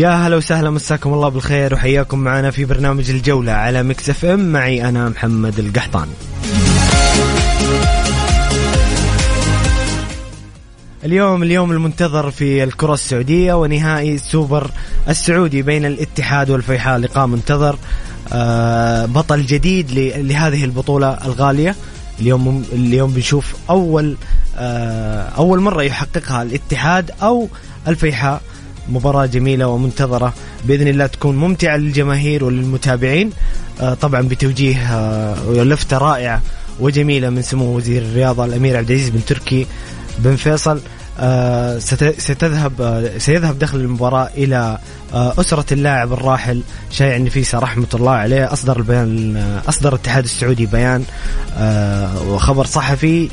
يا 0.00 0.10
هلا 0.10 0.36
وسهلا 0.36 0.70
مساكم 0.70 1.12
الله 1.12 1.28
بالخير 1.28 1.74
وحياكم 1.74 2.18
معنا 2.18 2.50
في 2.50 2.64
برنامج 2.64 3.10
الجولة 3.10 3.52
على 3.52 3.82
Mix 3.82 4.10
FM. 4.10 4.52
معي 4.52 4.88
أنا 4.88 5.08
محمد 5.08 5.58
القحطاني. 5.58 6.08
اليوم 11.04 11.42
اليوم 11.42 11.72
المنتظر 11.72 12.30
في 12.30 12.64
الكرة 12.64 12.94
السعودية 12.94 13.54
ونهائي 13.54 14.14
السوبر 14.14 14.70
السعودي 15.08 15.62
بين 15.62 15.84
الاتحاد 15.84 16.50
والفيحاء. 16.50 16.98
لقاء 16.98 17.26
منتظر 17.26 17.78
آه، 18.32 19.06
بطل 19.06 19.46
جديد 19.46 19.90
لهذه 20.16 20.64
البطولة 20.64 21.18
الغالية. 21.24 21.74
اليوم 22.20 22.64
اليوم 22.72 23.10
بنشوف 23.10 23.54
أول 23.70 24.16
آه، 24.58 25.28
أول 25.28 25.60
مرة 25.60 25.82
يحققها 25.82 26.42
الاتحاد 26.42 27.10
أو 27.22 27.48
الفيحاء. 27.88 28.42
مباراة 28.88 29.26
جميلة 29.26 29.66
ومنتظرة. 29.66 30.34
بإذن 30.64 30.88
الله 30.88 31.06
تكون 31.06 31.36
ممتعة 31.36 31.76
للجماهير 31.76 32.44
وللمتابعين. 32.44 33.30
آه، 33.80 33.94
طبعا 33.94 34.20
بتوجيه 34.20 34.76
آه، 34.76 35.62
لفتة 35.62 35.98
رائعة 35.98 36.42
وجميلة 36.80 37.30
من 37.30 37.42
سمو 37.42 37.76
وزير 37.76 38.02
الرياضة 38.02 38.44
الأمير 38.44 38.76
عبد 38.76 38.90
العزيز 38.90 39.08
بن 39.08 39.24
تركي 39.24 39.66
بن 40.18 40.36
فيصل. 40.36 40.80
آه، 41.18 41.78
ستذهب 42.18 43.10
سيذهب 43.18 43.58
دخل 43.58 43.78
المباراة 43.78 44.30
إلى 44.36 44.78
أسرة 45.12 45.64
اللاعب 45.72 46.12
الراحل 46.12 46.62
شايع 46.90 47.16
النفيسة 47.16 47.58
رحمة 47.58 47.86
الله 47.94 48.12
عليه. 48.12 48.52
أصدر 48.52 48.76
البيان 48.76 49.36
أصدر 49.68 49.88
الاتحاد 49.88 50.24
السعودي 50.24 50.66
بيان 50.66 51.04
وخبر 52.26 52.66
صحفي 52.66 53.28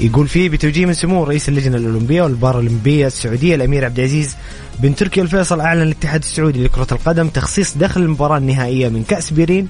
يقول 0.00 0.28
فيه 0.28 0.48
بتوجيه 0.48 0.86
من 0.86 0.94
سمو 0.94 1.24
رئيس 1.24 1.48
اللجنة 1.48 1.76
الأولمبية 1.76 2.22
والبارالمبية 2.22 3.06
السعودية 3.06 3.54
الأمير 3.54 3.84
عبد 3.84 3.98
العزيز 3.98 4.36
بن 4.78 4.94
تركي 4.94 5.20
الفيصل 5.20 5.60
أعلن 5.60 5.82
الاتحاد 5.82 6.20
السعودي 6.20 6.64
لكرة 6.64 6.86
القدم 6.92 7.28
تخصيص 7.28 7.76
دخل 7.76 8.02
المباراة 8.02 8.38
النهائية 8.38 8.88
من 8.88 9.04
كأس 9.04 9.30
بيرين 9.30 9.68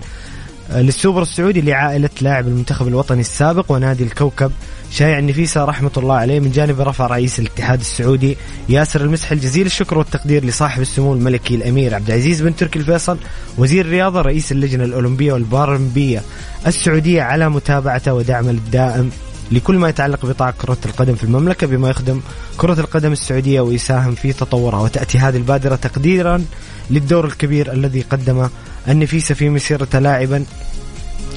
آه، 0.70 0.83
للسوبر 0.83 1.23
السعودي 1.23 1.61
لعائلة 1.61 2.11
لاعب 2.20 2.48
المنتخب 2.48 2.89
الوطني 2.89 3.20
السابق 3.20 3.73
ونادي 3.73 4.05
الكوكب 4.05 4.53
شايع 4.91 5.19
النفيسة 5.19 5.65
رحمة 5.65 5.91
الله 5.97 6.15
عليه 6.15 6.41
من 6.41 6.50
جانب 6.50 6.81
رفع 6.81 7.06
رئيس 7.06 7.39
الاتحاد 7.39 7.81
السعودي 7.81 8.37
ياسر 8.69 9.00
المسحل 9.00 9.41
جزيل 9.41 9.67
الشكر 9.67 9.98
والتقدير 9.98 10.45
لصاحب 10.45 10.83
السمو 10.83 11.12
الملكي 11.12 11.55
الأمير 11.55 11.95
عبد 11.95 12.09
العزيز 12.09 12.43
بن 12.43 12.56
تركي 12.56 12.78
الفيصل 12.78 13.19
وزير 13.59 13.84
الرياضة 13.84 14.20
رئيس 14.20 14.53
اللجنة 14.53 14.84
الأولمبية 14.84 15.33
والبارالمبية 15.33 16.22
السعودية 16.66 17.22
على 17.22 17.49
متابعته 17.49 18.15
ودعمه 18.15 18.50
الدائم 18.50 19.11
لكل 19.53 19.76
ما 19.76 19.88
يتعلق 19.88 20.26
بقطاع 20.26 20.50
كرة 20.50 20.78
القدم 20.86 21.14
في 21.14 21.25
المملكة 21.25 21.66
بما 21.66 21.91
يخدم 21.91 22.20
كرة 22.56 22.81
القدم 22.81 23.12
السعودية 23.12 23.60
ويساهم 23.60 24.14
في 24.14 24.32
تطورها. 24.32 24.81
وتأتي 24.81 25.19
هذه 25.19 25.36
البادرة 25.36 25.76
تقديرا 25.76 26.44
للدور 26.91 27.26
الكبير 27.26 27.72
الذي 27.72 28.00
قدمه 28.00 28.50
النفيسة 28.88 29.34
في 29.34 29.48
مسيرته 29.48 29.98
لاعبا 29.98 30.44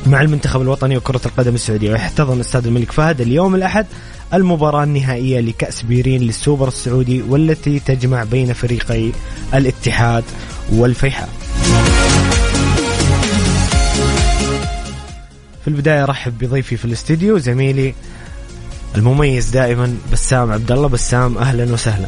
مع 0.07 0.21
المنتخب 0.21 0.61
الوطني 0.61 0.97
وكرة 0.97 1.21
القدم 1.25 1.55
السعودية. 1.55 1.91
ويحتضن 1.91 2.33
الأستاذ 2.33 2.67
الملك 2.67 2.91
فهد 2.91 3.21
اليوم 3.21 3.55
الأحد 3.55 3.85
المباراة 4.33 4.83
النهائية 4.83 5.39
لكأس 5.39 5.81
بيرين 5.81 6.21
للسوبر 6.21 6.67
السعودي 6.67 7.21
والتي 7.21 7.79
تجمع 7.79 8.23
بين 8.23 8.53
فريقي 8.53 9.11
الاتحاد 9.53 10.23
والفيحاء. 10.71 11.29
في 15.61 15.67
البداية 15.67 16.03
أرحب 16.03 16.37
بضيفي 16.37 16.77
في 16.77 16.85
الاستديو 16.85 17.37
زميلي 17.37 17.93
المميز 18.95 19.49
دائما 19.49 19.95
بسام 20.11 20.51
عبد 20.51 20.71
الله 20.71 20.87
بسام 20.87 21.37
أهلا 21.37 21.73
وسهلا. 21.73 22.05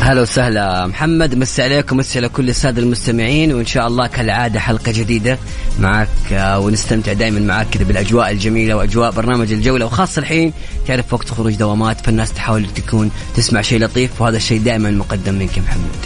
هلا 0.00 0.22
وسهلا. 0.22 0.86
محمد 0.86 1.34
مسي 1.34 1.62
عليكم 1.62 1.96
مسي 1.96 2.18
على 2.18 2.28
كل 2.28 2.48
السادة 2.48 2.82
المستمعين 2.82 3.52
وإن 3.52 3.66
شاء 3.66 3.86
الله 3.86 4.06
كالعادة 4.06 4.60
حلقة 4.60 4.92
جديدة 4.92 5.38
معك 5.80 6.08
آه، 6.32 6.58
ونستمتع 6.58 7.12
دائما 7.12 7.40
معك 7.40 7.66
كذا 7.70 7.84
بالأجواء 7.84 8.30
الجميلة 8.30 8.74
وأجواء 8.74 9.10
برنامج 9.10 9.52
الجولة. 9.52 9.86
وخاصة 9.86 10.20
الحين 10.20 10.52
تعرف 10.86 11.12
وقت 11.14 11.28
خروج 11.30 11.54
دوامات 11.54 12.00
فالناس 12.00 12.32
تحاول 12.32 12.66
تكون 12.74 13.10
تسمع 13.36 13.62
شيء 13.62 13.80
لطيف 13.80 14.22
وهذا 14.22 14.36
الشيء 14.36 14.60
دائما 14.60 14.90
مقدم 14.90 15.34
منك 15.34 15.58
محمد. 15.58 15.96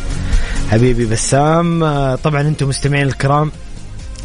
حبيبي 0.70 1.06
بسام 1.06 1.84
آه، 1.84 2.14
طبعا 2.14 2.40
أنتم 2.40 2.68
مستمعين 2.68 3.06
الكرام 3.06 3.52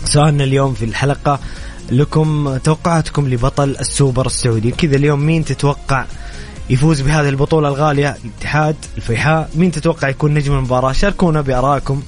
سؤالنا 0.05 0.43
اليوم 0.43 0.73
في 0.73 0.85
الحلقة 0.85 1.39
لكم 1.91 2.57
توقعاتكم 2.57 3.29
لبطل 3.29 3.75
السوبر 3.79 4.25
السعودي. 4.25 4.71
كذا 4.71 4.95
اليوم 4.95 5.19
مين 5.19 5.45
تتوقع 5.45 6.05
يفوز 6.69 7.01
بهذه 7.01 7.29
البطولة 7.29 7.67
الغالية؟ 7.67 8.17
الاتحاد 8.25 8.75
الفيحاء. 8.97 9.49
مين 9.55 9.71
تتوقع 9.71 10.09
يكون 10.09 10.33
نجم 10.33 10.53
المباراة؟ 10.53 10.91
شاركونا 10.91 11.41
بآرائكم 11.41 12.01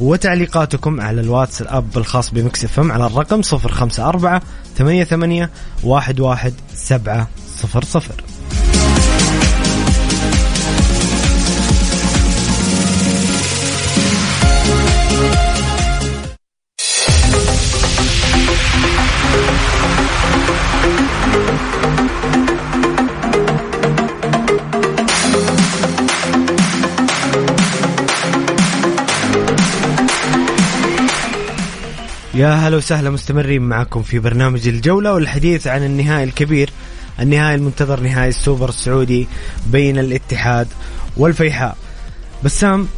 وتعليقاتكم 0.00 1.00
على 1.00 1.20
الواتس 1.20 1.62
أب 1.62 1.98
الخاص 1.98 2.30
ب 2.30 2.64
Mix 2.64 2.80
FM 2.80 2.92
على 2.92 3.06
الرقم 3.06 3.40
054 3.52 4.40
88 4.76 5.48
11700 5.84 8.27
يا 32.38 32.54
هلا 32.54 32.76
وسهلا 32.76 33.10
مستمرين 33.10 33.62
معكم 33.62 34.02
في 34.02 34.18
برنامج 34.18 34.68
الجولة 34.68 35.12
والحديث 35.12 35.66
عن 35.66 35.84
النهائي 35.84 36.24
الكبير 36.24 36.70
النهائي 37.20 37.54
المنتظر 37.54 38.00
نهائي 38.00 38.28
السوبر 38.28 38.68
السعودي 38.68 39.28
بين 39.66 39.98
الاتحاد 39.98 40.68
والفيحاء. 41.16 41.76
بسام 42.44 42.88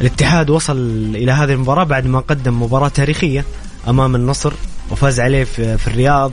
الاتحاد 0.00 0.50
وصل 0.50 0.76
إلى 1.14 1.32
هذه 1.32 1.52
المباراة 1.52 1.84
بعد 1.84 2.06
ما 2.06 2.20
قدم 2.20 2.62
مباراة 2.62 2.88
تاريخية 2.88 3.44
أمام 3.88 4.14
النصر 4.16 4.52
وفاز 4.90 5.20
عليه 5.20 5.44
في 5.44 5.86
الرياض 5.86 6.32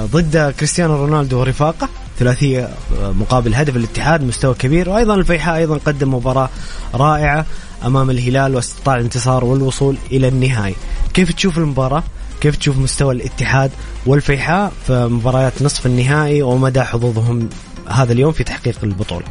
ضد 0.00 0.54
كريستيانو 0.58 0.96
رونالدو 0.96 1.40
ورفاقه 1.40 1.88
ثلاثية 2.18 2.68
مقابل 3.02 3.54
هدف 3.54 3.76
الاتحاد 3.76 4.22
مستوى 4.22 4.54
كبير. 4.54 4.88
وأيضا 4.88 5.14
الفيحاء 5.14 5.56
أيضا 5.56 5.78
قدم 5.78 6.14
مباراة 6.14 6.48
رائعة 6.94 7.46
أمام 7.84 8.10
الهلال 8.10 8.54
واستطاع 8.54 8.96
الانتصار 8.96 9.44
والوصول 9.44 9.96
إلى 10.12 10.28
النهائي. 10.28 10.74
كيف 11.16 11.32
تشوف 11.32 11.58
المباراة؟ 11.58 12.02
كيف 12.40 12.56
تشوف 12.56 12.78
مستوى 12.78 13.14
الاتحاد 13.14 13.70
والفيحاء 14.06 14.72
في 14.86 15.06
مباريات 15.10 15.62
نصف 15.62 15.86
النهائي 15.86 16.42
ومدى 16.42 16.82
حظوظهم 16.82 17.48
هذا 17.88 18.12
اليوم 18.12 18.32
في 18.32 18.44
تحقيق 18.44 18.78
البطولة؟ 18.82 19.24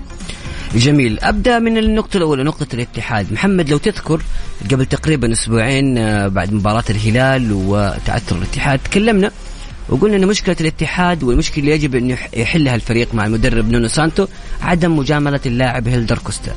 جميل. 0.75 1.19
أبدأ 1.19 1.59
من 1.59 1.77
النقطة 1.77 2.17
الأولى 2.17 2.43
نقطة 2.43 2.67
الاتحاد. 2.73 3.33
محمد 3.33 3.69
لو 3.69 3.77
تذكر 3.77 4.21
قبل 4.71 4.85
تقريبا 4.85 5.31
أسبوعين 5.31 5.97
آه، 5.97 6.27
بعد 6.27 6.53
مباراة 6.53 6.83
الهلال 6.89 7.51
وتعثر 7.51 8.35
الاتحاد 8.35 8.79
تكلمنا 8.79 9.31
وقلنا 9.89 10.15
إن 10.15 10.27
مشكلة 10.27 10.55
الاتحاد 10.61 11.23
والمشكلة 11.23 11.59
اللي 11.59 11.71
يجب 11.71 11.95
أن 11.95 12.17
يحلها 12.33 12.75
الفريق 12.75 13.13
مع 13.13 13.25
المدرب 13.25 13.69
نونو 13.69 13.87
سانتو 13.87 14.27
عدم 14.61 14.97
مجاملة 14.97 15.41
اللاعب 15.45 15.87
هيلدر 15.87 16.17
كوستا. 16.17 16.51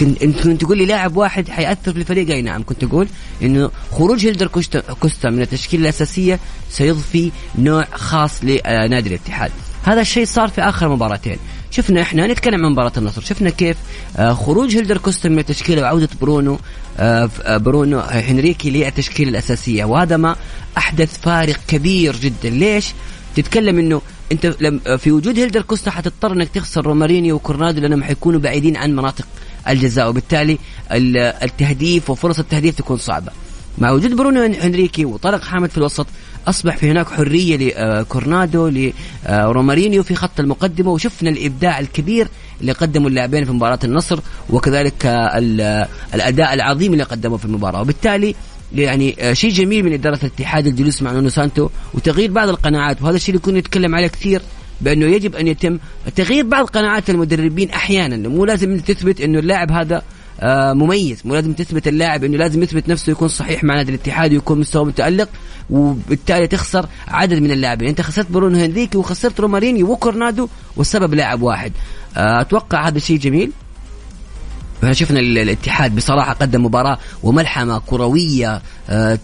كنت 0.00 0.24
كنت 0.24 0.60
تقول 0.60 0.78
لي 0.78 0.86
لاعب 0.86 1.16
واحد 1.16 1.48
حيأثر 1.48 1.92
في 1.92 1.98
الفريق؟ 1.98 2.30
أي 2.30 2.42
نعم 2.42 2.62
كنت 2.62 2.84
أقول 2.84 3.08
إنه 3.42 3.70
خروج 3.92 4.26
هيلدر 4.26 4.46
كوستا 5.00 5.30
من 5.30 5.40
التشكيلة 5.40 5.82
الأساسية 5.82 6.40
سيضفي 6.70 7.32
نوع 7.58 7.84
خاص 7.94 8.44
لنادي 8.44 9.08
الاتحاد. 9.08 9.50
هذا 9.84 10.00
الشيء 10.00 10.24
صار 10.24 10.48
في 10.48 10.62
آخر 10.62 10.88
مباراتين. 10.88 11.36
شفنا 11.70 12.02
إحنا 12.02 12.26
نتكلم 12.26 12.66
عن 12.66 12.72
مباراة 12.72 12.92
النصر. 12.96 13.22
شفنا 13.22 13.50
كيف 13.50 13.76
آه، 14.16 14.32
خروج 14.32 14.76
هيلدر 14.76 14.98
كوستا 14.98 15.30
من 15.30 15.38
التشكيلة 15.38 15.82
وعودة 15.82 16.08
برونو 16.20 16.58
آه، 16.98 17.30
آه، 17.42 17.56
برونو 17.56 17.98
هنريكي 17.98 18.70
للتشكيلة 18.70 19.30
الأساسية. 19.30 19.84
وهذا 19.84 20.16
ما 20.16 20.36
أحدث 20.78 21.20
فارق 21.20 21.56
كبير 21.68 22.16
جدا. 22.16 22.50
ليش؟ 22.50 22.86
تتكلم 23.36 23.78
إنه 23.78 24.02
أنت 24.32 24.56
لم 24.60 24.80
في 24.96 25.12
وجود 25.12 25.38
هيلدر 25.38 25.62
كوستا 25.62 25.90
حتضطر 25.90 26.32
إنك 26.32 26.48
تخسر 26.48 26.86
رومارينيو 26.86 27.36
وكورنادو 27.36 27.80
لأنهم 27.80 28.02
حيكونوا 28.02 28.40
بعيدين 28.40 28.76
عن 28.76 28.96
مناطق 28.96 29.26
الجزاء. 29.68 30.08
وبالتالي 30.08 30.58
التهديف 30.92 32.10
وفرص 32.10 32.38
التهديف 32.38 32.76
تكون 32.76 32.96
صعبة. 32.96 33.32
مع 33.78 33.90
وجود 33.90 34.16
برونو 34.16 34.42
هنريكي 34.42 35.04
وطارق 35.04 35.42
حامد 35.42 35.70
في 35.70 35.78
الوسط 35.78 36.06
أصبح 36.48 36.76
في 36.76 36.90
هناك 36.90 37.08
حرية 37.08 37.56
لكورنادو 37.56 38.90
لرومارينيو 39.28 40.02
في 40.02 40.14
خط 40.14 40.40
المقدمة 40.40 40.90
وشفنا 40.90 41.30
الإبداع 41.30 41.78
الكبير 41.78 42.28
اللي 42.60 42.72
قدمه 42.72 43.08
اللاعبين 43.08 43.44
في 43.44 43.52
مباراة 43.52 43.78
النصر 43.84 44.18
وكذلك 44.50 45.06
الأداء 46.14 46.54
العظيم 46.54 46.92
اللي 46.92 47.04
قدمه 47.04 47.36
في 47.36 47.44
المباراة. 47.44 47.80
وبالتالي 47.80 48.34
يعني 48.74 49.16
شيء 49.32 49.50
جميل 49.50 49.84
من 49.84 49.92
إدارة 49.92 50.18
الاتحاد 50.22 50.66
الجلوس 50.66 51.02
مع 51.02 51.12
نونو 51.12 51.28
سانتو 51.28 51.68
وتغيير 51.94 52.30
بعض 52.30 52.48
القناعات 52.48 53.02
وهذا 53.02 53.16
الشيء 53.16 53.34
اللي 53.34 53.44
كنا 53.44 53.60
نتكلم 53.60 53.94
عليه 53.94 54.06
كثير 54.06 54.42
بأنه 54.80 55.06
يجب 55.06 55.36
أن 55.36 55.48
يتم 55.48 55.78
تغيير 56.16 56.46
بعض 56.46 56.64
قناعات 56.64 57.10
المدربين 57.10 57.70
أحيانا. 57.70 58.28
مو 58.28 58.44
لازم 58.44 58.78
تثبت 58.78 59.20
أنه 59.20 59.38
اللاعب 59.38 59.72
هذا 59.72 60.02
آه، 60.40 60.72
مميز. 60.72 61.22
مو 61.24 61.34
لازم 61.34 61.52
تثبت 61.52 61.88
اللاعب 61.88 62.24
أنه 62.24 62.36
لازم 62.36 62.62
يثبت 62.62 62.88
نفسه 62.88 63.10
يكون 63.12 63.28
صحيح 63.28 63.64
مع 63.64 63.74
نادي 63.74 63.90
الاتحاد 63.90 64.32
ويكون 64.32 64.60
مستوى 64.60 64.84
متألق 64.84 65.28
وبالتالي 65.70 66.46
تخسر 66.46 66.86
عدد 67.08 67.38
من 67.38 67.50
اللاعبين. 67.50 67.88
أنت 67.88 68.00
خسرت 68.00 68.30
برونو 68.30 68.58
هنريكي 68.58 68.98
وخسرت 68.98 69.40
رومارينيو 69.40 69.90
وكورنادو 69.90 70.48
والسبب 70.76 71.14
لاعب 71.14 71.42
واحد. 71.42 71.72
آه، 72.16 72.40
أتوقع 72.40 72.88
هذا 72.88 72.96
الشيء 72.96 73.18
جميل. 73.18 73.52
إحنا 74.84 74.94
شفنا 74.94 75.20
الاتحاد 75.20 75.96
بصراحة 75.96 76.32
قدم 76.32 76.64
مباراة 76.64 76.98
وملحمة 77.22 77.78
كروية 77.78 78.62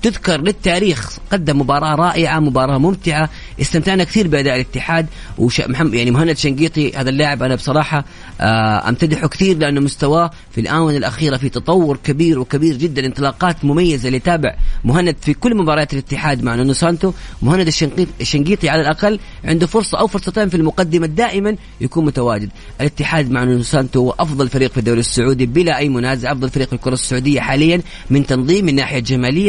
تذكر 0.03 0.41
للتاريخ 0.41 1.19
قدم 1.33 1.61
مباراة 1.61 1.95
رائعة 1.95 2.41
مباراة 2.41 2.79
ممتعة 2.79 3.31
استمتعنا 3.61 4.05
كثير 4.05 4.29
بأداء 4.29 4.55
الاتحاد 4.55 5.07
وش 5.39 5.61
محمد 5.61 5.95
يعني 5.95 6.11
مهند 6.11 6.37
شنقيطي 6.37 6.93
هذا 6.97 7.11
اللاعب 7.11 7.43
أنا 7.43 7.55
بصراحة 7.55 8.05
آه، 8.41 8.89
أمتدحه 8.89 9.29
كثير 9.29 9.59
لأنه 9.59 9.81
مستواه 9.81 10.31
في 10.51 10.61
الآونة 10.61 10.97
الأخيرة 10.97 11.37
في 11.37 11.49
تطور 11.49 11.97
كبير 12.05 12.39
وكبير 12.39 12.77
جدا 12.77 13.07
انطلاقات 13.07 13.65
مميزة 13.65 14.07
اللي 14.07 14.19
تابع 14.19 14.55
مهند 14.85 15.17
في 15.21 15.35
كل 15.35 15.57
مباريات 15.57 15.93
الاتحاد 15.93 16.43
مع 16.43 16.55
نونو 16.55 16.73
سانتو. 16.73 17.13
مهند 17.43 17.73
الشنقيطي 18.21 18.69
على 18.69 18.81
الأقل 18.81 19.19
عنده 19.45 19.67
فرصة 19.67 19.99
أو 19.99 20.07
فرصتين 20.07 20.49
في 20.49 20.57
المقدمة 20.57 21.07
دائما 21.07 21.57
يكون 21.81 22.05
متواجد. 22.05 22.51
الاتحاد 22.81 23.31
مع 23.31 23.45
نونو 23.45 23.63
سانتو 23.63 24.01
هو 24.01 24.15
أفضل 24.19 24.49
فريق 24.49 24.73
في 24.73 24.79
الدوري 24.79 25.01
السعودي 25.01 25.47
بلا 25.47 25.79
أي 25.79 25.89
منازع 25.89 26.33
أفضل 26.33 26.51
فريق 26.51 26.67
في 26.67 26.73
الكرة 26.73 26.93
السعودية 26.93 27.41
حاليا 27.41 27.83
من 28.11 28.27
تنظيم 28.27 28.65
من 28.65 28.75
ناحية 28.75 29.01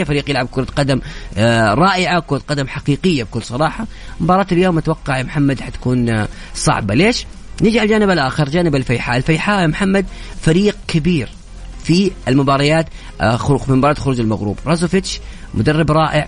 فريق 0.03 0.29
يلعب 0.29 0.47
كرة 0.51 0.67
قدم 0.75 1.01
آه، 1.37 1.73
رائعة 1.73 2.19
كرة 2.19 2.41
قدم 2.47 2.67
حقيقية 2.67 3.23
بكل 3.23 3.43
صراحة. 3.43 3.85
مباراة 4.19 4.47
اليوم 4.51 4.77
أتوقع 4.77 5.17
يا 5.17 5.23
محمد 5.23 5.61
حتكون 5.61 6.09
آه، 6.09 6.27
صعبة. 6.55 6.93
ليش؟ 6.93 7.25
نيجي 7.61 7.79
على 7.79 7.85
الجانب 7.85 8.09
الآخر 8.09 8.49
جانب 8.49 8.75
الفيحاء. 8.75 9.17
الفيحاء 9.17 9.61
يا 9.61 9.67
محمد 9.67 10.05
فريق 10.41 10.77
كبير 10.87 11.29
في 11.83 12.11
المباريات 12.27 12.87
آه، 13.21 13.37
في 13.37 13.71
مباراة 13.71 13.93
خروج 13.93 14.19
المغلوب. 14.19 14.59
رازوفيتش 14.65 15.19
مدرب 15.53 15.91
رائع 15.91 16.27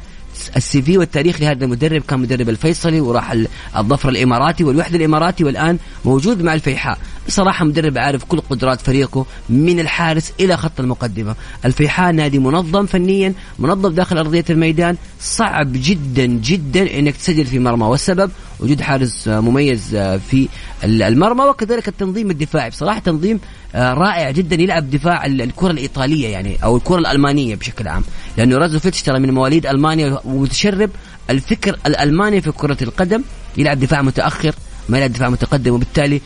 ال 0.56 0.82
CV 0.82 0.98
والتاريخ 0.98 1.42
لهذا 1.42 1.66
المدرب 1.66 2.02
كان 2.02 2.20
مدرب 2.20 2.50
الفيصلي 2.50 3.00
وراح 3.00 3.36
الظفر 3.78 4.10
الإماراتي 4.10 4.64
والوحدة 4.64 4.98
الإماراتي 4.98 5.44
والآن 5.44 5.78
موجود 6.06 6.42
مع 6.42 6.54
الفيحاء. 6.54 6.98
بصراحة 7.28 7.66
مدرب 7.66 7.98
عارف 7.98 8.24
كل 8.24 8.40
قدرات 8.40 8.82
فريقه 8.82 9.26
من 9.50 9.80
الحارس 9.80 10.34
إلى 10.40 10.58
خط 10.58 10.80
المقدمة. 10.80 11.36
الفيحاء 11.66 12.12
نادي 12.12 12.40
منظم 12.40 12.86
فنيا 12.86 13.34
منظم 13.60 13.94
داخل 13.94 14.18
أرضية 14.18 14.46
الميدان. 14.50 14.98
صعب 15.20 15.72
جدا 15.74 16.26
جدا 16.26 17.00
إنك 17.00 17.16
تسجل 17.18 17.46
في 17.46 17.60
مرمى. 17.60 17.86
والسبب 17.86 18.32
وجود 18.64 18.82
حارس 18.82 19.28
مميز 19.28 19.96
في 20.30 20.50
المرمى 20.84 21.44
وكذلك 21.44 21.88
التنظيم 21.88 22.32
الدفاعي. 22.32 22.70
بصراحة 22.70 23.00
تنظيم 23.00 23.40
آه، 23.76 23.94
رائع 23.94 24.32
جدا 24.32 24.56
يلعب 24.56 24.90
دفاع 24.90 25.26
الكرة 25.26 25.72
الإيطالية 25.72 26.28
يعني 26.28 26.58
أو 26.64 26.78
الكرة 26.78 26.98
الألمانية 26.98 27.56
بشكل 27.56 27.88
عام. 27.88 28.04
لأنه 28.38 28.58
رازوفيتش 28.58 29.02
ترى 29.02 29.20
من 29.20 29.32
مواليد 29.32 29.66
ألمانيا 29.66 30.20
ومتشرب 30.26 30.90
الفكر 31.30 31.78
الألماني 31.86 32.42
في 32.42 32.52
كرة 32.52 32.78
القدم. 32.82 33.24
يلعب 33.58 33.80
دفاع 33.80 34.02
متأخر 34.02 34.56
ما 34.90 34.98
يلعب 34.98 35.14
دفاع 35.14 35.30
متقدم 35.30 35.74
وبالتالي 35.74 36.22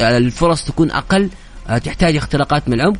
الفرص 0.00 0.64
تكون 0.64 0.90
أقل 0.90 1.28
آه، 1.68 1.78
تحتاج 1.78 2.16
اختراقات 2.16 2.68
من 2.68 2.74
العمق. 2.74 2.98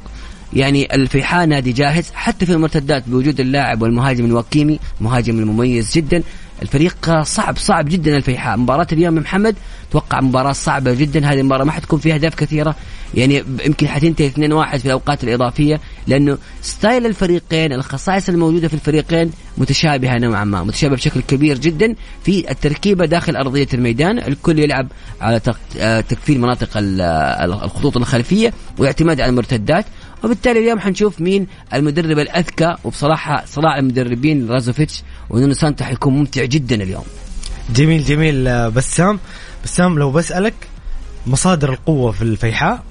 يعني 0.52 0.94
الفيحاء 0.94 1.46
نادي 1.46 1.72
جاهز 1.72 2.10
حتى 2.14 2.46
في 2.46 2.52
المرتدات 2.52 3.08
بوجود 3.08 3.40
اللاعب 3.40 3.82
والمهاجم 3.82 4.24
الواكيمي 4.24 4.78
مهاجم 5.00 5.38
المميز 5.38 5.92
جدا. 5.94 6.22
الفريق 6.62 7.22
صعب 7.22 7.56
صعب 7.56 7.88
جدا 7.88 8.16
الفيحاء. 8.16 8.56
مباراة 8.56 8.86
اليوم 8.92 9.14
محمد 9.14 9.56
توقع 9.90 10.20
مباراة 10.20 10.52
صعبة 10.52 10.94
جدا. 10.94 11.32
هذه 11.32 11.40
المباراة 11.40 11.64
ما 11.64 11.72
حتكون 11.72 11.98
فيها 11.98 12.14
أهداف 12.14 12.34
كثيرة. 12.34 12.76
يعني 13.14 13.44
يمكن 13.66 13.88
حتنتهي 13.88 14.30
2-1 14.30 14.76
في 14.76 14.86
الأوقات 14.86 15.24
الإضافية 15.24 15.80
لأنه 16.06 16.38
ستايل 16.62 17.06
الفريقين 17.06 17.72
الخصائص 17.72 18.28
الموجودة 18.28 18.68
في 18.68 18.74
الفريقين 18.74 19.30
متشابهة 19.58 20.18
نوعا 20.18 20.44
ما 20.44 20.62
متشابهة 20.62 20.96
بشكل 20.96 21.20
كبير 21.20 21.58
جدا 21.58 21.94
في 22.24 22.50
التركيبة 22.50 23.06
داخل 23.06 23.36
أرضية 23.36 23.68
الميدان. 23.74 24.18
الكل 24.18 24.58
يلعب 24.58 24.88
على 25.20 25.40
آه، 25.78 26.00
تكفيل 26.00 26.40
مناطق 26.40 26.70
الخطوط 26.76 27.96
الخلفية 27.96 28.52
واعتماد 28.78 29.20
على 29.20 29.30
المرتدات. 29.30 29.84
وبالتالي 30.24 30.58
اليوم 30.60 30.80
حنشوف 30.80 31.20
مين 31.20 31.46
المدرب 31.74 32.18
الأذكى. 32.18 32.76
وبصراحة 32.84 33.44
صراع 33.46 33.78
المدربين 33.78 34.48
رازوفيتش 34.50 35.02
ونونو 35.30 35.54
سانتا 35.54 35.84
حيكون 35.84 36.12
ممتع 36.14 36.44
جدا 36.44 36.82
اليوم. 36.82 37.04
جميل 37.74 38.04
جميل 38.04 38.48
آه، 38.48 38.68
بسام. 38.68 39.20
بسام 39.64 39.98
لو 39.98 40.10
بسألك 40.10 40.54
مصادر 41.26 41.72
القوة 41.72 42.12
في 42.12 42.22
الفيحاء 42.22 42.82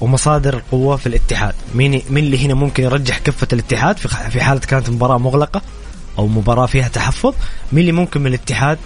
ومصادر 0.00 0.54
القوة 0.54 0.96
في 0.96 1.06
الاتحاد. 1.06 1.54
مين 1.74 2.02
مين 2.10 2.24
اللي 2.24 2.46
هنا 2.46 2.54
ممكن 2.54 2.82
يرجح 2.82 3.18
كفة 3.18 3.48
الاتحاد 3.52 3.98
في 3.98 4.40
حالة 4.40 4.60
كانت 4.60 4.90
مباراة 4.90 5.18
مغلقة 5.18 5.62
أو 6.18 6.26
مباراة 6.26 6.66
فيها 6.66 6.88
تحفظ؟ 6.88 7.34
مين 7.72 7.80
اللي 7.80 7.92
ممكن 7.92 8.20
من 8.20 8.26
الاتحاد 8.26 8.78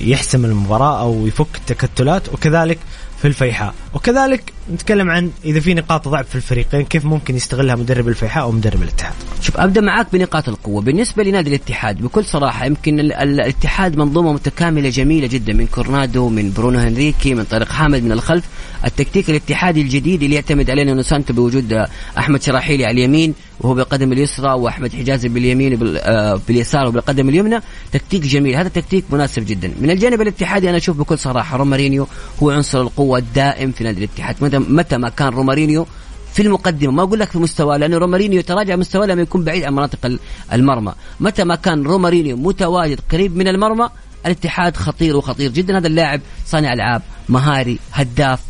يحسم 0.00 0.44
المباراة 0.44 1.00
أو 1.00 1.26
يفك 1.26 1.56
التكتلات؟ 1.56 2.28
وكذلك 2.28 2.78
في 3.22 3.28
الفيحاء. 3.28 3.74
وكذلك 3.94 4.52
نتكلم 4.72 5.10
عن 5.10 5.30
إذا 5.44 5.60
في 5.60 5.74
نقاط 5.74 6.08
ضعف 6.08 6.28
في 6.28 6.36
الفريقين 6.36 6.84
كيف 6.84 7.04
ممكن 7.04 7.36
يستغلها 7.36 7.76
مدرب 7.76 8.08
الفيحاء 8.08 8.44
أو 8.44 8.52
مدرب 8.52 8.82
الاتحاد؟ 8.82 9.14
شوف 9.40 9.56
أبدأ 9.56 9.80
معاك 9.80 10.06
بنقاط 10.12 10.48
القوة. 10.48 10.82
بالنسبة 10.82 11.22
لنادي 11.22 11.48
الاتحاد 11.50 12.02
بكل 12.02 12.24
صراحة 12.24 12.66
يمكن 12.66 13.00
الاتحاد 13.00 13.96
منظومة 13.96 14.32
متكاملة 14.32 14.88
جميلة 14.88 15.26
جدا 15.26 15.52
من 15.52 15.66
كورنادو 15.66 16.28
من 16.28 16.52
برونو 16.52 16.78
هنريكي 16.78 17.34
من 17.34 17.44
طارق 17.44 17.68
حامد 17.68 18.02
من 18.02 18.12
الخلف. 18.12 18.44
التكتيك 18.84 19.30
الاتحادي 19.30 19.80
الجديد 19.82 20.22
اللي 20.22 20.34
يعتمد 20.34 20.70
عليه 20.70 20.84
نوسانتو 20.84 21.32
بوجود 21.32 21.86
أحمد 22.18 22.42
شراحيلي 22.42 22.84
على 22.84 22.92
اليمين 22.92 23.34
وهو 23.60 23.74
بالقدم 23.74 24.12
اليسرى 24.12 24.52
وأحمد 24.52 24.92
حجازي 24.92 25.28
باليمين 25.28 25.78
آه، 25.96 26.40
باليسار 26.48 26.88
وبالقدم 26.88 27.28
اليمنى. 27.28 27.60
تكتيك 27.92 28.22
جميل. 28.22 28.56
هذا 28.56 28.68
تكتيك 28.68 29.04
مناسب 29.10 29.46
جدا. 29.46 29.72
من 29.80 29.90
الجانب 29.90 30.20
الاتحادي 30.20 30.68
أنا 30.68 30.76
أشوف 30.76 30.96
بكل 30.96 31.18
صراحة 31.18 31.56
رومارينيو 31.56 32.06
هو 32.42 32.50
عنصر 32.50 32.80
القوة 32.80 33.07
الدائم 33.16 33.72
في 33.72 33.84
نادي 33.84 33.98
الاتحاد. 34.04 34.36
متى 34.54 34.98
ما 34.98 35.08
كان 35.08 35.28
رومارينيو 35.28 35.86
في 36.32 36.42
المقدمة. 36.42 36.92
ما 36.92 37.02
أقول 37.02 37.18
لك 37.18 37.30
في 37.30 37.38
مستوى 37.38 37.78
لأنه 37.78 37.98
رومارينيو 37.98 38.38
يتراجع 38.38 38.76
مستواه 38.76 39.06
لما 39.06 39.22
يكون 39.22 39.44
بعيد 39.44 39.64
عن 39.64 39.72
مناطق 39.72 40.18
المرمى. 40.52 40.92
متى 41.20 41.44
ما 41.44 41.54
كان 41.54 41.82
رومارينيو 41.82 42.36
متواجد 42.36 43.00
قريب 43.12 43.36
من 43.36 43.48
المرمى 43.48 43.88
الاتحاد 44.26 44.76
خطير 44.76 45.16
وخطير 45.16 45.50
جدا. 45.50 45.78
هذا 45.78 45.86
اللاعب 45.86 46.20
صانع 46.46 46.72
ألعاب 46.72 47.02
مهاري 47.28 47.78
هداف 47.92 48.40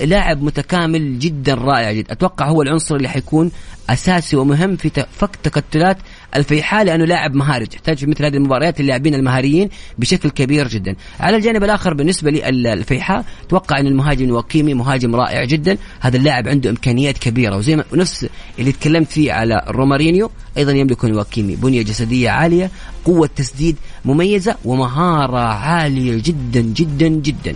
لاعب 0.00 0.42
متكامل 0.42 1.18
جدا 1.18 1.54
رائع 1.54 1.92
جدا. 1.92 2.12
أتوقع 2.12 2.48
هو 2.48 2.62
العنصر 2.62 2.96
اللي 2.96 3.08
حيكون 3.08 3.50
أساسي 3.90 4.36
ومهم 4.36 4.76
في 4.76 5.06
فك 5.18 5.36
تكتلات 5.42 5.98
الفيحاء 6.36 6.84
لأنه 6.84 7.04
لاعب 7.04 7.34
مهاري 7.34 7.66
تحتاج 7.66 7.98
في 7.98 8.06
مثل 8.06 8.24
هذه 8.24 8.34
المباريات 8.34 8.80
اللاعبين 8.80 9.14
المهاريين 9.14 9.68
بشكل 9.98 10.30
كبير 10.30 10.68
جدا. 10.68 10.96
على 11.20 11.36
الجانب 11.36 11.64
الآخر 11.64 11.94
بالنسبة 11.94 12.30
للفيحاء 12.30 13.24
أتوقع 13.46 13.80
أن 13.80 13.86
المهاجم 13.86 14.30
وكيمي 14.30 14.74
مهاجم 14.74 15.16
رائع 15.16 15.44
جدا. 15.44 15.76
هذا 16.00 16.16
اللاعب 16.16 16.48
عنده 16.48 16.70
إمكانيات 16.70 17.18
كبيرة. 17.18 17.56
وزي 17.56 17.76
ما 17.76 17.84
نفس 17.92 18.26
اللي 18.58 18.72
تكلمت 18.72 19.10
فيه 19.12 19.32
على 19.32 19.64
رومارينيو 19.68 20.30
أيضا 20.56 20.72
يملك 20.72 21.04
واكيمي 21.04 21.56
بنية 21.56 21.82
جسدية 21.82 22.30
عالية 22.30 22.70
قوة 23.04 23.30
تسديد 23.36 23.76
مميزة 24.04 24.56
ومهارة 24.64 25.38
عالية 25.38 26.22
جدا 26.24 26.60
جدا 26.60 27.08
جدا. 27.08 27.54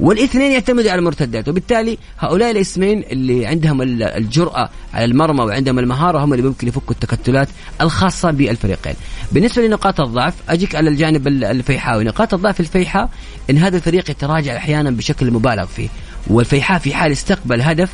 والاثنين 0.00 0.52
يعتمدوا 0.52 0.90
على 0.90 0.98
المرتدات 0.98 1.48
وبالتالي 1.48 1.98
هؤلاء 2.18 2.50
الاسمين 2.50 3.04
اللي 3.10 3.46
عندهم 3.46 3.82
الجرأة 4.02 4.70
على 4.94 5.04
المرمى 5.04 5.44
وعندهم 5.44 5.78
المهارة 5.78 6.24
هم 6.24 6.32
اللي 6.32 6.48
ممكن 6.48 6.68
يفكوا 6.68 6.94
التكتلات 6.94 7.48
الخاصة 7.80 8.30
بالفريقين. 8.30 8.94
بالنسبة 9.32 9.66
لنقاط 9.66 10.00
الضعف 10.00 10.34
أجيك 10.48 10.74
على 10.74 10.90
الجانب 10.90 11.28
الفيحاوي. 11.28 12.04
نقاط 12.04 12.34
الضعف 12.34 12.60
الفيحاء 12.60 13.10
إن 13.50 13.58
هذا 13.58 13.76
الفريق 13.76 14.10
يتراجع 14.10 14.56
أحيانا 14.56 14.90
بشكل 14.90 15.30
مبالغ 15.30 15.66
فيه. 15.66 15.88
والفيحاء 16.26 16.78
في 16.78 16.94
حال 16.94 17.12
استقبل 17.12 17.60
هدف 17.60 17.90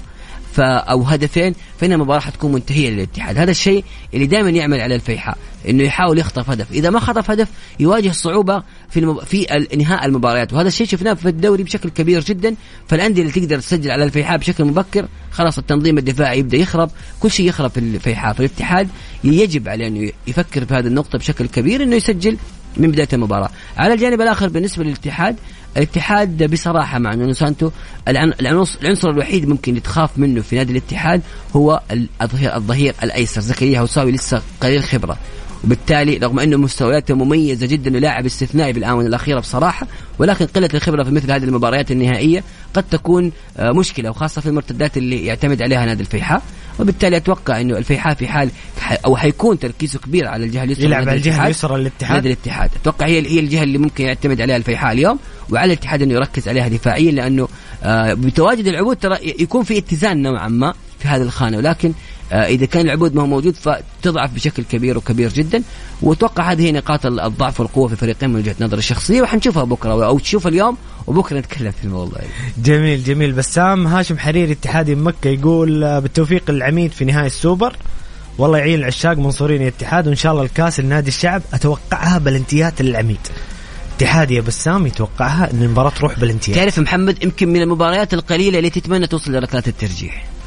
ف 0.52 0.60
أو 0.60 1.02
هدفين 1.02 1.54
فإن 1.80 1.92
المباراة 1.92 2.20
حتكون 2.20 2.52
منتهية 2.52 2.90
للاتحاد. 2.90 3.38
هذا 3.38 3.50
الشيء 3.50 3.84
اللي 4.14 4.26
دائما 4.26 4.50
يعمل 4.50 4.80
على 4.80 4.94
الفيحاء 4.94 5.38
إنه 5.68 5.82
يحاول 5.82 6.18
يخطف 6.18 6.50
هدف. 6.50 6.72
إذا 6.72 6.90
ما 6.90 7.00
خطف 7.00 7.30
هدف 7.30 7.48
يواجه 7.80 8.10
صعوبة 8.10 8.62
في 8.90 9.00
المب... 9.00 9.24
في 9.24 9.44
إنهاء 9.74 10.06
المباريات. 10.06 10.52
وهذا 10.52 10.68
الشيء 10.68 10.86
شفناه 10.86 11.14
في 11.14 11.28
الدوري 11.28 11.62
بشكل 11.62 11.88
كبير 11.88 12.24
جدا. 12.24 12.54
فالأندية 12.88 13.22
اللي 13.22 13.32
تقدر 13.32 13.58
تسجل 13.58 13.90
على 13.90 14.04
الفيحاء 14.04 14.38
بشكل 14.38 14.64
مبكر 14.64 15.08
خلاص 15.30 15.58
التنظيم 15.58 15.98
الدفاعي 15.98 16.38
يبدأ 16.38 16.56
يخرب. 16.56 16.90
كل 17.20 17.30
شيء 17.30 17.48
يخرب 17.48 17.70
في 17.70 17.80
الفيحاء. 17.80 18.32
فالاتحاد 18.32 18.88
يجب 19.24 19.68
عليه 19.68 19.86
إنه 19.86 20.12
يفكر 20.26 20.64
في 20.64 20.74
هذه 20.74 20.86
النقطة 20.86 21.18
بشكل 21.18 21.46
كبير 21.46 21.82
إنه 21.82 21.96
يسجل 21.96 22.36
من 22.76 22.90
بداية 22.90 23.08
المباراة. 23.12 23.50
على 23.76 23.94
الجانب 23.94 24.20
الآخر 24.20 24.48
بالنسبة 24.48 24.84
للاتحاد 24.84 25.36
الاتحاد 25.78 26.50
بصراحة 26.50 26.98
مع 26.98 27.14
نونو 27.14 27.32
سانتو 27.32 27.70
العنصر 28.08 29.10
الوحيد 29.10 29.48
ممكن 29.48 29.76
يتخاف 29.76 30.18
منه 30.18 30.40
في 30.40 30.56
نادي 30.56 30.72
الاتحاد 30.72 31.22
هو 31.56 31.80
الظهير 32.22 32.56
الظهير 32.56 32.94
الأيسر 33.02 33.40
زكريا 33.40 33.80
هوساوي 33.80 34.12
لسه 34.12 34.42
قليل 34.60 34.84
خبرة. 34.84 35.16
وبالتالي 35.64 36.16
رغم 36.16 36.40
أنه 36.40 36.56
مستوياته 36.56 37.14
مميزة 37.14 37.66
جدا 37.66 37.96
ولاعب 37.96 38.26
استثنائي 38.26 38.72
في 38.72 38.78
الآونة 38.78 39.06
الأخيرة 39.06 39.40
بصراحة 39.40 39.86
ولكن 40.18 40.46
قلة 40.46 40.68
الخبرة 40.74 41.04
في 41.04 41.10
مثل 41.10 41.32
هذه 41.32 41.44
المباريات 41.44 41.90
النهائية 41.90 42.44
قد 42.74 42.82
تكون 42.82 43.32
آه، 43.56 43.72
مشكلة 43.72 44.10
وخاصة 44.10 44.40
في 44.40 44.48
المرتدات 44.48 44.96
اللي 44.96 45.26
يعتمد 45.26 45.62
عليها 45.62 45.86
نادي 45.86 46.02
الفيحاء. 46.02 46.42
وبالتالي 46.78 47.16
أتوقع 47.16 47.60
إنه 47.60 47.78
الفيحاء 47.78 48.14
في 48.14 48.28
حال 48.28 48.50
أو 49.04 49.16
حيكون 49.16 49.58
تركيزه 49.58 49.98
كبير 49.98 50.28
على 50.28 50.44
الجهة 50.44 50.64
اليسرى 50.64 50.84
يلعب 50.84 51.08
على 51.08 51.16
الجهة 51.16 51.44
اليسرى 51.44 51.80
للاتحاد. 51.80 52.14
نادي 52.16 52.28
الاتحاد. 52.28 52.70
أتوقع 52.82 53.06
هي 53.06 53.26
هي 53.26 53.40
الجهة 53.40 53.62
اللي 53.62 53.78
ممكن 53.78 54.04
يعتمد 54.04 54.40
عليها 54.40 54.56
الفيحاء 54.56 54.92
اليوم 54.92 55.18
وعلى 55.50 55.72
الاتحاد 55.72 56.02
إنه 56.02 56.14
يركز 56.14 56.48
عليها 56.48 56.68
دفاعيا 56.68 57.12
لأنه 57.12 57.48
آه 57.82 58.12
بتواجد 58.14 58.66
العبود 58.66 58.96
ترى 58.96 59.18
يكون 59.22 59.62
في 59.62 59.78
اتزان 59.78 60.22
نوعا 60.22 60.48
ما 60.48 60.74
في 60.98 61.08
هذه 61.08 61.22
الخانة. 61.22 61.56
ولكن 61.56 61.92
إذا 62.32 62.66
كان 62.66 62.86
العبود 62.86 63.14
ما 63.14 63.22
هو 63.22 63.26
موجود 63.26 63.54
فتضعف 63.54 64.34
بشكل 64.34 64.62
كبير 64.62 64.98
وكبير 64.98 65.32
جدا. 65.32 65.62
وأتوقع 66.02 66.52
هذه 66.52 66.62
هي 66.62 66.72
نقاط 66.72 67.06
الضعف 67.06 67.60
والقوة 67.60 67.86
في 67.86 67.92
الفريقين 67.92 68.30
من 68.30 68.36
وجهة 68.36 68.56
نظري 68.60 68.78
الشخصية 68.78 69.22
وحنشوفها 69.22 69.64
بكرة 69.64 70.06
أو 70.06 70.18
تشوف 70.18 70.46
اليوم 70.46 70.76
وبكرة 71.06 71.38
نتكلم 71.38 71.70
في 71.70 71.84
الموضوع 71.84 72.18
جميل 72.64 73.04
جميل. 73.04 73.32
بسام 73.32 73.86
هاشم 73.86 74.18
حريري 74.18 74.52
اتحادي 74.52 74.94
مكة 74.94 75.28
يقول 75.28 75.84
آه، 75.84 75.98
بالتوفيق 75.98 76.50
للعميد 76.50 76.92
في 76.92 77.04
نهاية 77.04 77.26
السوبر. 77.26 77.76
والله 78.38 78.58
يعين 78.58 78.78
العشاق 78.78 79.16
منصورين 79.16 79.62
الاتحاد 79.62 80.06
وإن 80.06 80.16
شاء 80.16 80.32
الله 80.32 80.44
الكاس 80.44 80.80
لنادي 80.80 81.08
الشعب 81.08 81.42
أتوقعها 81.52 82.18
بلنتيات 82.18 82.82
للعميد. 82.82 83.18
اتحاد 83.96 84.30
يا 84.30 84.40
بسام 84.40 84.86
يتوقعها 84.86 85.50
إن 85.50 85.62
المباراة 85.62 85.90
تروح 85.90 86.18
بالانتهاء 86.18 86.56
تعرف 86.56 86.78
محمد 86.78 87.24
يمكن 87.24 87.48
من 87.48 87.62
المباريات 87.62 88.14
القليلة 88.14 88.58
اللي 88.58 88.70
تتمنى 88.70 89.06
توصل 89.06 89.32
لركلات 89.32 89.68
الترجيح. 89.68 90.37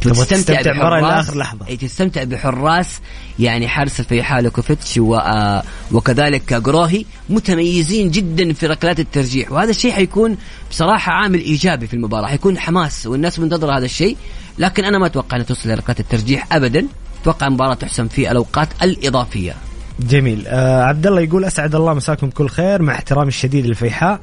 تستمتع 0.00 0.60
بحراس. 0.60 1.02
لاخر 1.02 1.36
لحظة. 1.36 1.68
إي 1.68 1.76
تستمتع 1.76 2.24
بحراس 2.24 3.00
يعني 3.38 3.68
حارس 3.68 4.00
الفيحاء 4.00 4.42
لوكوفيتش 4.42 4.98
و... 4.98 5.16
آه 5.16 5.62
وكذلك 5.92 6.54
جروهي 6.54 7.04
متميزين 7.30 8.10
جدا 8.10 8.52
في 8.52 8.66
ركلات 8.66 9.00
الترجيح. 9.00 9.52
وهذا 9.52 9.70
الشيء 9.70 9.92
حيكون 9.92 10.36
بصراحة 10.70 11.12
عامل 11.12 11.38
إيجابي 11.38 11.86
في 11.86 11.94
المباراة 11.94 12.26
حيكون 12.26 12.58
حماس 12.58 13.06
والناس 13.06 13.38
منتظرة 13.38 13.78
هذا 13.78 13.84
الشيء. 13.84 14.16
لكن 14.58 14.84
أنا 14.84 14.98
ما 14.98 15.06
أتوقع 15.06 15.36
إنها 15.36 15.46
توصل 15.46 15.68
لركلات 15.68 16.00
الترجيح 16.00 16.46
ابدا. 16.52 16.86
أتوقع 17.22 17.46
المباراة 17.46 17.74
تحسم 17.74 18.08
في 18.08 18.30
الأوقات 18.30 18.68
الإضافية. 18.82 19.54
جميل. 20.00 20.46
آه 20.46 20.82
عبد 20.82 21.06
الله 21.06 21.20
يقول 21.20 21.44
أسعد 21.44 21.74
الله 21.74 21.94
مساكم 21.94 22.30
كل 22.30 22.48
خير 22.48 22.82
مع 22.82 22.94
احترامي 22.94 23.28
الشديد 23.28 23.66
للفيحاء. 23.66 24.20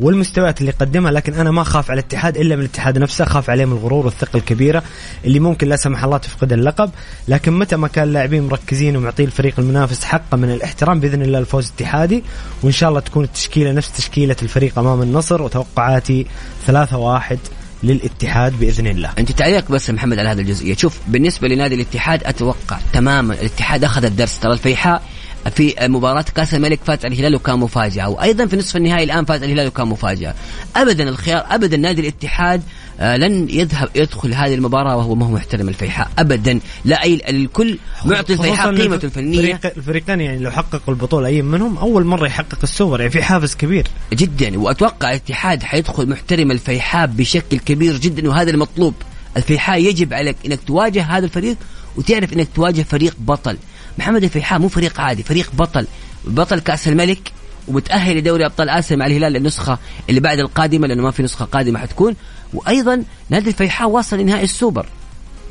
والمستويات 0.00 0.60
اللي 0.60 0.72
قدمها 0.72 1.12
لكن 1.12 1.34
أنا 1.34 1.50
ما 1.50 1.62
أخاف 1.62 1.90
على 1.90 2.00
الاتحاد 2.00 2.36
إلا 2.36 2.56
من 2.56 2.62
الاتحاد 2.62 2.98
نفسه 2.98 3.24
أخاف 3.24 3.50
عليه 3.50 3.64
من 3.64 3.72
الغرور 3.72 4.04
والثقة 4.04 4.36
الكبيرة 4.36 4.82
اللي 5.24 5.40
ممكن 5.40 5.68
لا 5.68 5.76
سمح 5.76 6.04
الله 6.04 6.16
تفقد 6.16 6.52
اللقب. 6.52 6.90
لكن 7.28 7.52
متى 7.52 7.76
ما 7.76 7.88
كان 7.88 8.04
اللاعبين 8.04 8.42
مركزين 8.42 8.96
ومعطين 8.96 9.26
الفريق 9.26 9.54
المنافس 9.58 10.04
حقه 10.04 10.36
من 10.36 10.50
الاحترام 10.50 11.00
بإذن 11.00 11.22
الله 11.22 11.38
الفوز 11.38 11.72
اتحادي 11.76 12.22
وإن 12.62 12.72
شاء 12.72 12.88
الله 12.88 13.00
تكون 13.00 13.24
التشكيلة 13.24 13.72
نفس 13.72 13.92
تشكيلة 13.92 14.36
الفريق 14.42 14.78
أمام 14.78 15.02
النصر 15.02 15.42
وتوقعاتي 15.42 16.26
3 16.66 16.96
1 16.98 17.38
للاتحاد 17.82 18.58
بإذن 18.60 18.86
الله. 18.86 19.10
أنت 19.18 19.32
تعليق 19.32 19.70
بس 19.70 19.90
محمد 19.90 20.18
على 20.18 20.28
هذه 20.28 20.40
الجزئية، 20.40 20.76
شوف 20.76 21.00
بالنسبة 21.08 21.48
لنادي 21.48 21.74
الاتحاد 21.74 22.24
أتوقع 22.24 22.78
تماما 22.92 23.34
الاتحاد 23.34 23.84
أخذ 23.84 24.04
الدرس. 24.04 24.38
ترى 24.38 24.52
الفيحاء 24.52 25.02
في 25.50 25.74
مباراة 25.82 26.24
كأس 26.34 26.54
الملك 26.54 26.80
فاز 26.84 26.98
على 27.04 27.14
الهلال 27.14 27.34
وكان 27.34 27.58
مفاجأة 27.58 28.08
وأيضا 28.08 28.46
في 28.46 28.56
نصف 28.56 28.76
النهائي 28.76 29.04
الآن 29.04 29.24
فاز 29.24 29.42
على 29.42 29.52
الهلال 29.52 29.66
وكان 29.66 29.86
مفاجأة. 29.86 30.34
أبدا 30.76 31.08
الخيار 31.08 31.44
أبدا 31.50 31.76
نادي 31.76 32.00
الاتحاد 32.00 32.62
آه 33.00 33.16
لن 33.16 33.50
يذهب 33.50 33.88
يدخل 33.94 34.34
هذه 34.34 34.54
المباراة 34.54 34.96
وهو 34.96 35.14
ما 35.14 35.26
هو 35.26 35.30
محترم 35.30 35.68
الفيحاء 35.68 36.10
أبدا. 36.18 36.60
لا 36.84 37.02
أي 37.02 37.20
الكل 37.28 37.78
معطي 38.04 38.32
الفيحاء 38.32 38.76
قيمته 38.76 39.06
الفنية 39.06 39.60
الفريقين 39.64 40.20
يعني 40.20 40.38
لو 40.38 40.50
حققوا 40.50 40.94
البطولة 40.94 41.28
أي 41.28 41.42
منهم 41.42 41.78
أول 41.78 42.04
مرة 42.04 42.26
يحقق 42.26 42.58
السوبر 42.62 43.00
يعني 43.00 43.12
في 43.12 43.22
حافز 43.22 43.54
كبير. 43.54 43.86
جدا 44.12 44.58
وأتوقع 44.58 45.10
الاتحاد 45.10 45.62
حيدخل 45.62 46.08
محترم 46.08 46.50
الفيحاء 46.50 47.06
بشكل 47.06 47.58
كبير 47.58 47.96
جدا 47.96 48.28
وهذا 48.28 48.50
المطلوب. 48.50 48.94
الفيحاء 49.36 49.80
يجب 49.80 50.14
عليك 50.14 50.36
إنك 50.46 50.60
تواجه 50.66 51.02
هذا 51.02 51.24
الفريق 51.24 51.56
وتعرف 51.96 52.32
إنك 52.32 52.48
تواجه 52.54 52.82
فريق 52.82 53.16
بطل. 53.18 53.56
محمد 53.98 54.24
الفيحاء 54.24 54.58
مو 54.58 54.68
فريق 54.68 55.00
عادي 55.00 55.22
فريق 55.22 55.50
بطل. 55.54 55.86
بطل 56.24 56.60
كأس 56.60 56.88
الملك 56.88 57.32
ومتاهل 57.68 58.16
لدوري 58.16 58.46
أبطال 58.46 58.68
آسيا 58.68 58.96
مع 58.96 59.06
الهلال 59.06 59.36
النسخه 59.36 59.78
اللي 60.08 60.20
بعد 60.20 60.38
القادمة 60.38 60.86
لأنه 60.86 61.02
ما 61.02 61.10
في 61.10 61.22
نسخة 61.22 61.44
قادمة 61.44 61.78
حتكون. 61.78 62.16
وأيضا 62.54 63.04
نادي 63.30 63.48
الفيحاء 63.48 63.88
واصل 63.88 64.18
لنهائي 64.18 64.44
السوبر. 64.44 64.86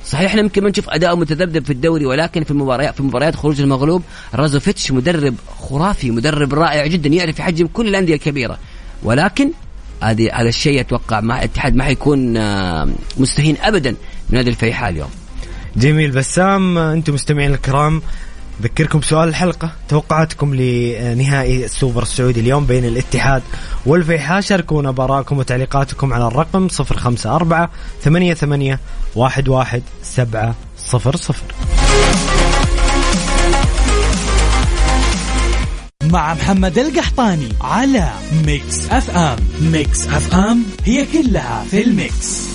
صحيح 0.05 0.25
إحنا 0.25 0.41
يمكن 0.41 0.63
ما 0.63 0.69
نشوف 0.69 0.89
اداء 0.89 1.15
متذبذب 1.15 1.65
في 1.65 1.73
الدوري 1.73 2.05
ولكن 2.05 2.43
في 2.43 2.51
المباريات 2.51 2.95
في 2.95 3.03
مباريات 3.03 3.35
خروج 3.35 3.61
المغلوب 3.61 4.03
رازوفيتش 4.35 4.91
مدرب 4.91 5.35
خرافي 5.59 6.11
مدرب 6.11 6.53
رائع 6.53 6.87
جدا 6.87 7.09
يعرف 7.09 7.39
يحجم 7.39 7.67
كل 7.67 7.87
الأندية 7.87 8.13
الكبيرة. 8.13 8.57
ولكن 9.03 9.51
هذه 10.01 10.29
هذا 10.33 10.49
الشيء 10.49 10.79
أتوقع 10.79 11.21
مع 11.21 11.39
الاتحاد 11.39 11.75
ما 11.75 11.83
حيكون 11.83 12.33
مستهين 13.17 13.57
ابدا 13.61 13.91
من 14.29 14.37
نادي 14.37 14.49
الفيحاء 14.49 14.89
اليوم. 14.89 15.09
جميل 15.75 16.11
بسام 16.11 16.77
أنتم 16.77 17.13
مستمعين 17.13 17.53
الكرام 17.53 18.01
ذكركم 18.61 19.01
سؤال 19.01 19.29
الحلقة. 19.29 19.71
توقعاتكم 19.89 20.55
لنهائي 20.55 21.65
السوبر 21.65 22.01
السعودي 22.01 22.39
اليوم 22.39 22.65
بين 22.65 22.85
الاتحاد 22.85 23.43
والفيحاء. 23.85 24.41
شاركونا 24.41 24.91
براءكم 24.91 25.37
وتعليقاتكم 25.37 26.13
على 26.13 26.27
الرقم 26.27 26.67
054 26.79 27.67
88 28.01 28.77
11 29.17 29.81
700 30.03 30.55
مع 36.03 36.33
محمد 36.33 36.77
القحطاني 36.77 37.49
على 37.61 38.09
Mix 38.45 38.89
FM. 38.89 39.35
Mix 39.61 40.07
FM 40.07 40.63
هي 40.85 41.05
كلها 41.05 41.65
في 41.71 41.83
ال 41.83 41.97
Mix. 41.97 42.52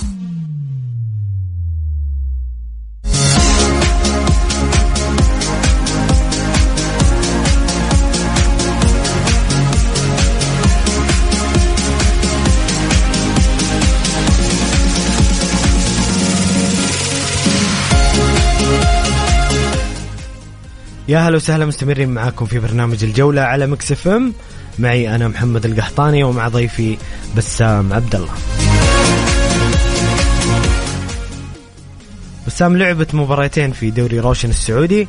يا 21.09 21.19
هلا 21.19 21.35
وسهلا 21.35 21.65
مستمرين 21.65 22.09
معاكم 22.09 22.45
في 22.45 22.59
برنامج 22.59 23.03
الجولة 23.03 23.41
على 23.41 23.67
Mix 23.67 23.91
FM. 23.91 24.33
معي 24.79 25.15
أنا 25.15 25.27
محمد 25.27 25.65
القحطاني 25.65 26.23
ومع 26.23 26.47
ضيفي 26.47 26.97
بسام 27.37 27.93
عبد 27.93 28.15
الله 28.15 28.33
بسام 32.47 32.77
لعبت 32.77 33.15
مباراتين 33.15 33.71
في 33.71 33.91
دوري 33.91 34.19
روشن 34.19 34.49
السعودي 34.49 35.07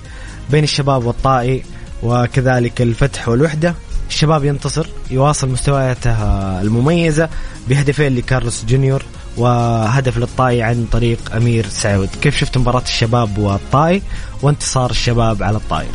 بين 0.50 0.64
الشباب 0.64 1.04
والطائي 1.04 1.62
وكذلك 2.02 2.82
الفتح 2.82 3.28
والوحدة. 3.28 3.74
الشباب 4.08 4.44
ينتصر 4.44 4.86
يواصل 5.10 5.48
مستوياته 5.48 6.12
المميزة 6.60 7.28
بهدفين 7.68 8.16
لكارلوس 8.16 8.64
جونيور 8.64 9.02
وهدف 9.36 10.18
للطائي 10.18 10.62
عن 10.62 10.86
طريق 10.92 11.34
أمير 11.34 11.66
سعود. 11.68 12.08
كيف 12.22 12.36
شفت 12.36 12.58
مباراة 12.58 12.82
الشباب 12.82 13.38
والطائي 13.38 14.02
وانتصار 14.42 14.90
الشباب 14.90 15.42
على 15.42 15.56
الطائي؟ 15.56 15.88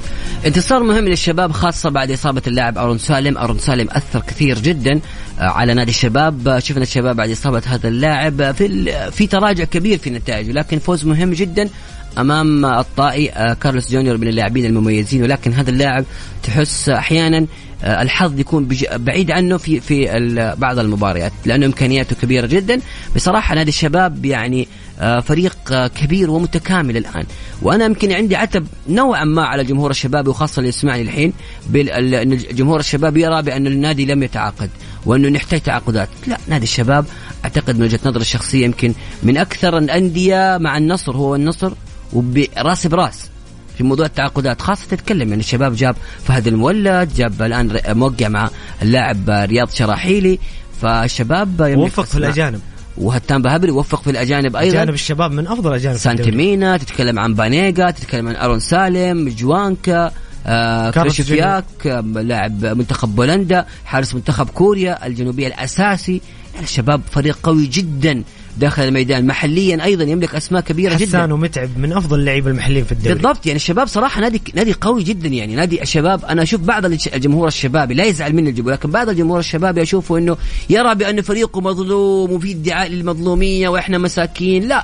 انتصار 0.46 0.84
مهم 0.84 1.08
للشباب 1.08 1.52
خاصة 1.52 1.90
بعد 1.90 2.12
إصابة 2.12 2.42
اللاعب 2.48 2.78
أرون 2.78 2.98
سالم. 2.98 3.38
أرون 3.38 3.60
سالم 3.60 3.88
أثر 3.92 4.20
كثير 4.20 4.60
جدا 4.60 5.00
آه، 5.40 5.44
على 5.44 5.74
نادي 5.74 5.92
الشباب. 5.92 6.60
شفنا 6.60 6.84
الشباب 6.84 7.16
بعد 7.16 7.30
إصابة 7.30 7.62
هذا 7.68 7.88
اللاعب 7.88 8.52
في 8.52 9.12
في 9.12 9.28
تراجع 9.28 9.64
كبير 9.64 9.98
في 9.98 10.08
النتائج 10.08 10.50
لكن 10.50 10.80
فوز 10.80 11.06
مهم 11.06 11.34
جدا. 11.34 11.70
أمام 12.18 12.66
الطائي 12.66 13.32
آه، 13.32 13.54
كارلوس 13.54 13.92
جونيور 13.92 14.18
من 14.18 14.28
اللاعبين 14.28 14.66
المميزين. 14.66 15.24
ولكن 15.24 15.54
هذا 15.54 15.70
اللاعب 15.70 16.06
تحس 16.44 16.90
أحيانا 16.90 17.48
آه، 17.84 18.02
الحظ 18.02 18.40
يكون 18.40 18.70
بعيد 18.96 19.32
عنه 19.32 19.58
في 19.58 19.80
في 19.80 20.56
بعض 20.58 20.80
المباريات 20.80 21.32
لأنه 21.46 21.66
إمكانياته 21.66 22.16
كبيرة 22.22 22.48
جدا. 22.48 22.80
بصراحة 23.16 23.56
نادي 23.56 23.70
الشباب 23.70 24.26
يعني 24.26 24.68
آه، 25.00 25.20
فريق 25.20 25.88
كبير 25.88 26.30
ومتكامل 26.30 26.98
الآن. 26.98 27.26
وأنا 27.62 27.86
يمكن 27.86 28.12
عندي 28.12 28.36
عتب 28.36 28.68
نوعا 28.90 29.24
ما 29.24 29.44
على 29.44 29.64
جمهور 29.64 29.92
الشباب 29.92 30.28
وخاصة 30.28 30.60
اللي 30.60 30.70
يسمعني 30.70 31.02
الحين 31.02 31.34
إن 31.76 32.38
جمهور 32.38 32.80
الشباب 32.80 33.18
يرى 33.18 33.42
بأن 33.42 33.68
النادي 33.68 34.06
لم 34.06 34.24
يتعاقد 34.24 34.70
وأنه 35.06 35.30
نحتاج 35.30 35.62
تعاقدات. 35.62 36.10
لا 36.28 36.38
نادي 36.48 36.64
الشباب 36.64 37.06
أعتقد 37.46 37.78
من 37.78 37.84
وجهة 37.84 38.00
نظري 38.06 38.22
الشخصية 38.22 38.66
يمكن 38.66 38.94
من 39.24 39.38
أكثر 39.38 39.78
الأندية 39.78 40.58
مع 40.62 40.78
النصر 40.78 41.18
هو 41.18 41.36
النصر. 41.36 41.74
وبراس 42.14 42.88
براس 42.88 43.30
في 43.78 43.84
موضوع 43.84 44.06
التعاقدات 44.06 44.62
خاصة 44.62 44.88
تتكلم 44.90 45.30
يعني 45.30 45.40
الشباب 45.40 45.76
جاب 45.76 45.96
فهد 46.24 46.48
المولد 46.48 47.14
جاب 47.16 47.42
الآن 47.42 47.80
موقع 47.88 48.28
مع 48.28 48.50
اللاعب 48.82 49.30
رياض 49.30 49.70
شراحيلي 49.70 50.40
فالشباب 50.82 51.74
وفق 51.78 52.04
في 52.04 52.18
الأجانب. 52.18 52.60
وهتان 52.98 53.42
بهبري 53.42 53.72
وفق 53.72 54.02
في 54.02 54.10
الأجانب 54.10 54.56
أيضا. 54.56 54.78
أجانب 54.78 54.94
الشباب 54.94 55.32
من 55.32 55.48
أفضل 55.48 55.74
أجانب 55.74 55.98
سانتي 55.98 56.44
مينا 56.44 56.78
تتكلم 56.78 57.20
عن 57.20 57.34
بانيجا 57.34 57.92
تتكلم 57.92 58.28
عن 58.28 58.36
أرون 58.36 58.60
سالم 58.60 59.30
جوانكا 59.30 60.12
آه 60.48 60.92
كريشفياك 60.92 62.04
لاعب 62.16 62.66
منتخب 62.66 63.16
بولندا 63.16 63.66
حارس 63.86 64.16
منتخب 64.16 64.50
كوريا 64.50 65.08
الجنوبية 65.08 65.48
الأساسي. 65.48 66.22
الشباب 66.62 67.02
فريق 67.12 67.38
قوي 67.44 67.68
جدا. 67.68 68.24
داخل 68.58 68.84
الميدان. 68.84 69.28
محليا 69.28 69.84
أيضا 69.84 70.04
يملك 70.04 70.36
أسماء 70.36 70.62
كبيرة 70.62 70.94
حسان 70.94 71.08
جدا. 71.08 71.18
حسان 71.18 71.32
ومتعب 71.32 71.70
من 71.78 71.94
أفضل 71.94 72.20
اللعيبه 72.20 72.50
المحليين 72.50 72.86
في 72.86 72.92
الدوري. 72.92 73.14
بالضبط. 73.14 73.46
يعني 73.46 73.56
الشباب 73.56 73.88
صراحة 73.88 74.22
نادي 74.22 74.42
نادي 74.56 74.74
قوي 74.74 75.04
جدا 75.04 75.28
يعني. 75.28 75.56
نادي 75.56 75.82
الشباب 75.82 76.26
أنا 76.26 76.44
أشوف 76.44 76.62
بعض 76.62 76.86
الجمهور 76.86 77.48
الشبابي 77.48 77.94
لا 77.94 78.04
يزعل 78.04 78.34
مني 78.36 78.50
الجمهور 78.50 78.74
لكن 78.74 78.92
بعض 78.92 79.10
الجمهور 79.10 79.40
الشبابي 79.40 79.82
اشوفه 79.82 80.18
إنه 80.18 80.38
يرى 80.70 80.96
بان 80.96 81.22
فريقه 81.22 81.62
مظلوم 81.62 82.32
وفي 82.32 82.52
ادعاء 82.52 82.90
للمظلومية 82.90 83.70
وإحنا 83.70 83.98
مساكين. 83.98 84.68
لا. 84.68 84.84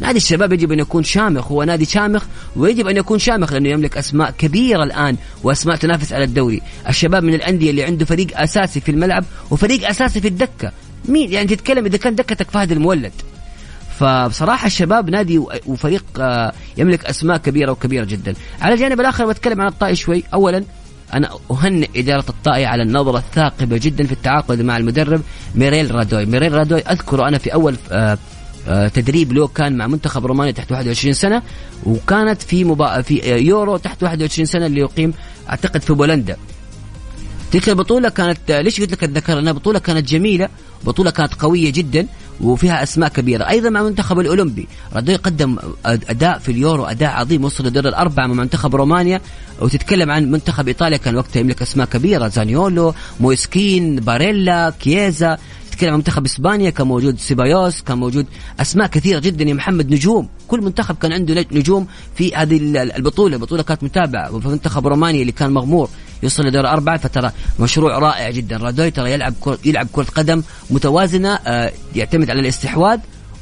نادي 0.00 0.16
الشباب 0.16 0.52
يجب 0.52 0.72
أن 0.72 0.78
يكون 0.78 1.04
شامخ. 1.04 1.52
هو 1.52 1.62
نادي 1.62 1.84
شامخ 1.84 2.24
ويجب 2.56 2.86
أن 2.86 2.96
يكون 2.96 3.18
شامخ 3.18 3.52
لأنه 3.52 3.68
يملك 3.68 3.96
أسماء 3.96 4.30
كبيرة 4.38 4.82
الآن 4.84 5.16
وأسماء 5.42 5.76
تنافس 5.76 6.12
على 6.12 6.24
الدوري. 6.24 6.62
الشباب 6.88 7.24
من 7.24 7.34
الأندية 7.34 7.70
اللي 7.70 7.84
عنده 7.84 8.04
فريق 8.04 8.40
أساسي 8.40 8.80
في 8.80 8.90
الملعب 8.90 9.24
وفريق 9.50 9.88
أساسي 9.88 10.20
في 10.20 10.28
الدكة. 10.28 10.72
مين؟ 11.08 11.32
يعني 11.32 11.46
تتكلم 11.46 11.86
إذا 11.86 11.98
كان 11.98 12.14
دكتك 12.14 12.50
فهد 12.50 12.72
المولد. 12.72 13.12
فبصراحة 13.98 14.66
الشباب 14.66 15.10
نادي 15.10 15.38
وفريق 15.66 16.04
آه، 16.20 16.52
يملك 16.76 17.04
أسماء 17.04 17.36
كبيرة 17.36 17.72
وكبيرة 17.72 18.04
جدا. 18.04 18.34
على 18.60 18.74
الجانب 18.74 19.00
الآخر 19.00 19.26
بتكلم 19.26 19.60
عن 19.60 19.66
الطائي 19.66 19.96
شوي. 19.96 20.24
أولا 20.34 20.64
أنا 21.14 21.30
أهنئ 21.50 21.88
إدارة 21.96 22.24
الطائي 22.28 22.66
على 22.66 22.82
النظرة 22.82 23.18
الثاقبة 23.18 23.76
جدا 23.76 24.06
في 24.06 24.12
التعاقد 24.12 24.62
مع 24.62 24.76
المدرب 24.76 25.20
ميريل 25.54 25.94
رادوي. 25.94 26.26
ميريل 26.26 26.52
رادوي 26.52 26.80
أذكره 26.80 27.28
أنا 27.28 27.38
في 27.38 27.54
أول 27.54 27.76
آه، 27.92 28.18
آه، 28.68 28.88
تدريب 28.88 29.32
له 29.32 29.46
كان 29.46 29.76
مع 29.76 29.86
منتخب 29.86 30.26
رومانيا 30.26 30.52
تحت 30.52 30.72
21 30.72 31.14
سنة 31.14 31.42
وكانت 31.86 32.42
في 32.42 32.64
مبا... 32.64 33.02
في 33.02 33.36
يورو 33.36 33.76
تحت 33.76 34.02
21 34.02 34.46
سنة 34.46 34.66
اللي 34.66 34.80
أقيم 34.80 35.14
أعتقد 35.50 35.82
في 35.82 35.92
بولندا. 35.92 36.36
تلك 37.56 37.68
البطولة 37.68 38.08
كانت 38.08 38.50
ليش 38.50 38.80
قلت 38.80 38.92
لك 38.92 39.04
اتذكر 39.04 39.38
انها 39.38 39.52
بطولة 39.52 39.78
كانت 39.78 40.08
جميلة 40.08 40.48
بطولة 40.84 41.10
كانت 41.10 41.34
قوية 41.34 41.72
جدا 41.72 42.06
وفيها 42.40 42.82
أسماء 42.82 43.08
كبيرة. 43.08 43.48
أيضا 43.48 43.70
مع 43.70 43.80
المنتخب 43.80 44.20
الأولمبي 44.20 44.68
رادوي 44.94 45.16
قدم 45.16 45.56
أداء 45.86 46.38
في 46.38 46.52
اليورو 46.52 46.84
أداء 46.84 47.10
عظيم 47.10 47.44
وصل 47.44 47.66
لدور 47.66 47.88
الأربعة 47.88 48.26
مع 48.26 48.34
منتخب 48.34 48.76
رومانيا. 48.76 49.20
وتتكلم 49.60 50.10
عن 50.10 50.30
منتخب 50.30 50.68
إيطاليا 50.68 50.96
كان 50.96 51.16
وقتها 51.16 51.40
يملك 51.40 51.62
أسماء 51.62 51.86
كبيرة 51.86 52.28
زانيولو 52.28 52.94
مويسكين 53.20 53.96
باريلا 53.96 54.70
كييزا. 54.80 55.38
تتكلم 55.70 55.90
عن 55.90 55.96
منتخب 55.96 56.24
إسبانيا 56.24 56.70
كان 56.70 56.86
موجود 56.86 57.18
سيبايوس 57.18 57.82
كان 57.82 57.98
موجود 57.98 58.26
أسماء 58.60 58.86
كثيرة 58.86 59.18
جدا 59.18 59.44
يا 59.44 59.54
محمد 59.54 59.90
نجوم. 59.90 60.28
كل 60.48 60.60
منتخب 60.60 60.96
كان 60.96 61.12
عنده 61.12 61.46
نجوم 61.52 61.86
في 62.14 62.34
هذه 62.34 62.56
البطولة. 62.96 63.36
البطولة 63.36 63.62
كانت 63.62 63.84
متابعة 63.84 64.34
وفي 64.34 64.48
منتخب 64.48 64.86
رومانيا 64.86 65.20
اللي 65.20 65.32
كان 65.32 65.52
مغمور. 65.52 65.88
يوصل 66.22 66.46
لدور 66.46 66.68
أربعة 66.68 66.98
فترى 66.98 67.30
مشروع 67.60 67.98
رائع 67.98 68.30
جدا. 68.30 68.56
رادوي 68.56 68.90
ترى 68.90 69.12
يلعب 69.12 69.34
كرة 69.40 69.58
يلعب 69.64 69.86
كرة 69.92 70.04
قدم 70.04 70.42
متوازنة 70.70 71.34
آه، 71.46 71.72
يعتمد 71.94 72.30
على 72.30 72.40
الاستحواذ 72.40 72.98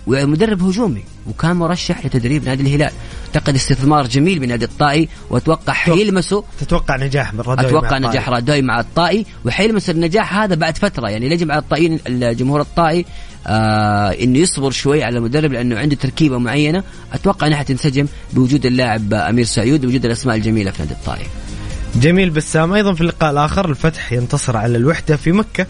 ومدرب 0.06 0.62
هجومي 0.62 1.04
وكان 1.28 1.56
مرشح 1.56 2.06
لتدريب 2.06 2.44
نادي 2.44 2.62
الهلال. 2.62 2.92
اعتقد 3.26 3.54
استثمار 3.54 4.06
جميل 4.06 4.40
من 4.40 4.48
نادي 4.48 4.64
الطائي 4.64 5.08
وأتوقع 5.30 5.72
حيلمسه 5.72 6.44
تتوقع 6.60 6.96
نجاح 6.96 7.34
من 7.34 7.40
رادوي 7.40 7.66
أتوقع 7.66 7.98
مع 7.98 8.08
نجاح 8.08 8.28
رادوي 8.28 8.62
مع 8.62 8.80
الطائي 8.80 9.26
وحيلمس 9.44 9.90
النجاح 9.90 10.34
هذا 10.34 10.54
بعد 10.54 10.78
فترة. 10.78 11.08
يعني 11.08 11.26
يجب 11.26 11.50
على 11.50 11.60
الطائيين 11.60 12.00
الجمهور 12.06 12.60
الطائي 12.60 13.04
آه 13.46 14.08
إنه 14.08 14.38
يصبر 14.38 14.70
شوي 14.70 15.04
على 15.04 15.18
المدرب 15.18 15.52
لأنه 15.52 15.78
عنده 15.78 15.96
تركيبة 15.96 16.38
معينة. 16.38 16.82
أتوقع 17.12 17.46
إنها 17.46 17.58
حتنسجم 17.58 18.06
بوجود 18.32 18.66
اللاعب 18.66 19.14
أمير 19.14 19.44
سعيود 19.44 19.84
ووجود 19.84 20.04
الأسماء 20.04 20.37
الجميلة 20.37 20.70
في 20.70 20.82
نادي 20.82 20.94
الطائي. 20.94 21.26
جميل 21.96 22.30
بسام 22.30 22.72
أيضا 22.72 22.94
في 22.94 23.00
اللقاء 23.00 23.30
الآخر 23.30 23.70
الفتح 23.70 24.12
ينتصر 24.12 24.57
على 24.57 24.76
الوحدة 24.76 25.16
في 25.16 25.33
مكة 25.33 25.66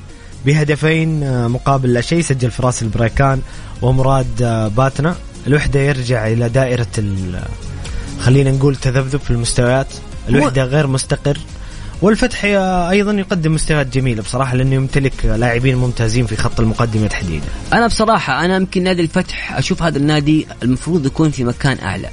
بهدفين 0.46 1.22
آه، 1.22 1.48
مقابل 1.48 1.92
لا 1.92 2.00
شيء 2.00 2.20
سجل 2.20 2.50
فراس 2.50 2.82
البريكان 2.82 3.40
ومراد 3.82 4.42
آه، 4.42 4.68
باتنا 4.68 5.16
الوحدة 5.46 5.80
يرجع 5.80 6.26
إلى 6.26 6.48
دائرة 6.48 6.86
خلينا 8.20 8.50
نقول 8.50 8.76
تذبذب 8.76 9.20
في 9.20 9.30
المستويات 9.30 9.86
الوحدة 10.28 10.64
غير 10.64 10.86
مستقر 10.86 11.38
والفتح 12.02 12.44
أيضا 12.90 13.12
يقدم 13.12 13.54
مستويات 13.54 13.86
جميلة 13.86 14.22
بصراحة 14.22 14.56
لأنه 14.56 14.74
يمتلك 14.74 15.24
لاعبين 15.24 15.76
ممتازين 15.76 16.26
في 16.26 16.36
خط 16.36 16.60
المقدمة 16.60 17.06
تحديدا. 17.06 17.46
أنا 17.72 17.86
بصراحة 17.86 18.44
أنا 18.44 18.56
يمكن 18.56 18.82
نادي 18.82 19.02
الفتح 19.02 19.56
أشوف 19.56 19.82
هذا 19.82 19.98
النادي 19.98 20.46
المفروض 20.62 21.06
يكون 21.06 21.30
في 21.30 21.44
مكان 21.44 21.78
أعلى. 21.78 22.08